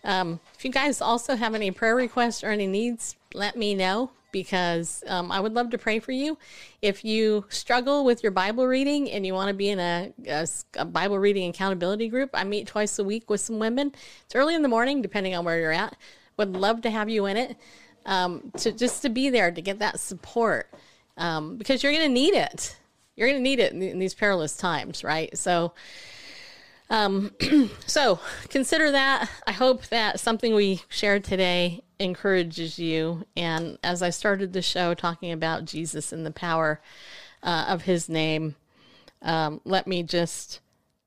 [0.03, 4.11] Um, if you guys also have any prayer requests or any needs, let me know
[4.31, 6.37] because um, I would love to pray for you.
[6.81, 10.47] If you struggle with your Bible reading and you want to be in a, a,
[10.77, 13.93] a, Bible reading accountability group, I meet twice a week with some women.
[14.25, 15.95] It's early in the morning, depending on where you're at.
[16.37, 17.57] Would love to have you in it.
[18.05, 20.73] Um, to just to be there to get that support
[21.17, 22.75] um, because you're going to need it.
[23.15, 25.35] You're going to need it in, in these perilous times, right?
[25.37, 25.73] So.
[26.89, 27.31] Um,
[27.85, 28.19] so
[28.49, 29.29] consider that.
[29.47, 33.25] I hope that something we shared today encourages you.
[33.37, 36.81] And as I started the show talking about Jesus and the power
[37.43, 38.55] uh, of his name,
[39.21, 40.59] um, let me just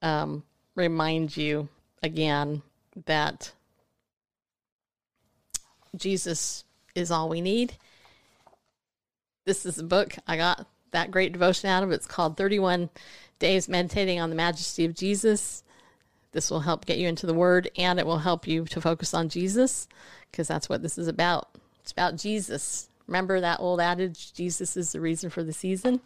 [0.03, 1.69] um, remind you
[2.03, 2.63] again
[3.07, 3.53] that
[5.97, 6.65] Jesus
[6.95, 7.75] is all we need.
[9.45, 11.91] This is a book I got that great devotion out of.
[11.91, 12.89] It's called 31
[13.39, 15.64] Days Meditating on the Majesty of Jesus.
[16.35, 19.15] This will help get you into the Word and it will help you to focus
[19.15, 19.87] on Jesus
[20.31, 21.49] because that's what this is about.
[21.81, 22.89] It's about Jesus.
[23.07, 26.01] Remember that old adage, Jesus is the reason for the season?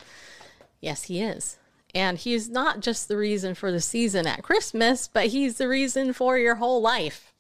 [0.83, 1.59] Yes, He is.
[1.95, 6.12] And He's not just the reason for the season at Christmas, but He's the reason
[6.12, 7.33] for your whole life.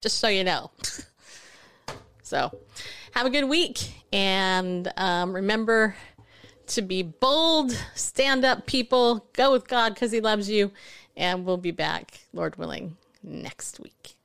[0.00, 0.70] Just so you know.
[2.22, 2.58] so,
[3.10, 5.94] have a good week and um, remember
[6.68, 10.72] to be bold, stand up, people, go with God because He loves you
[11.16, 14.16] and we'll be back, Lord willing, next week.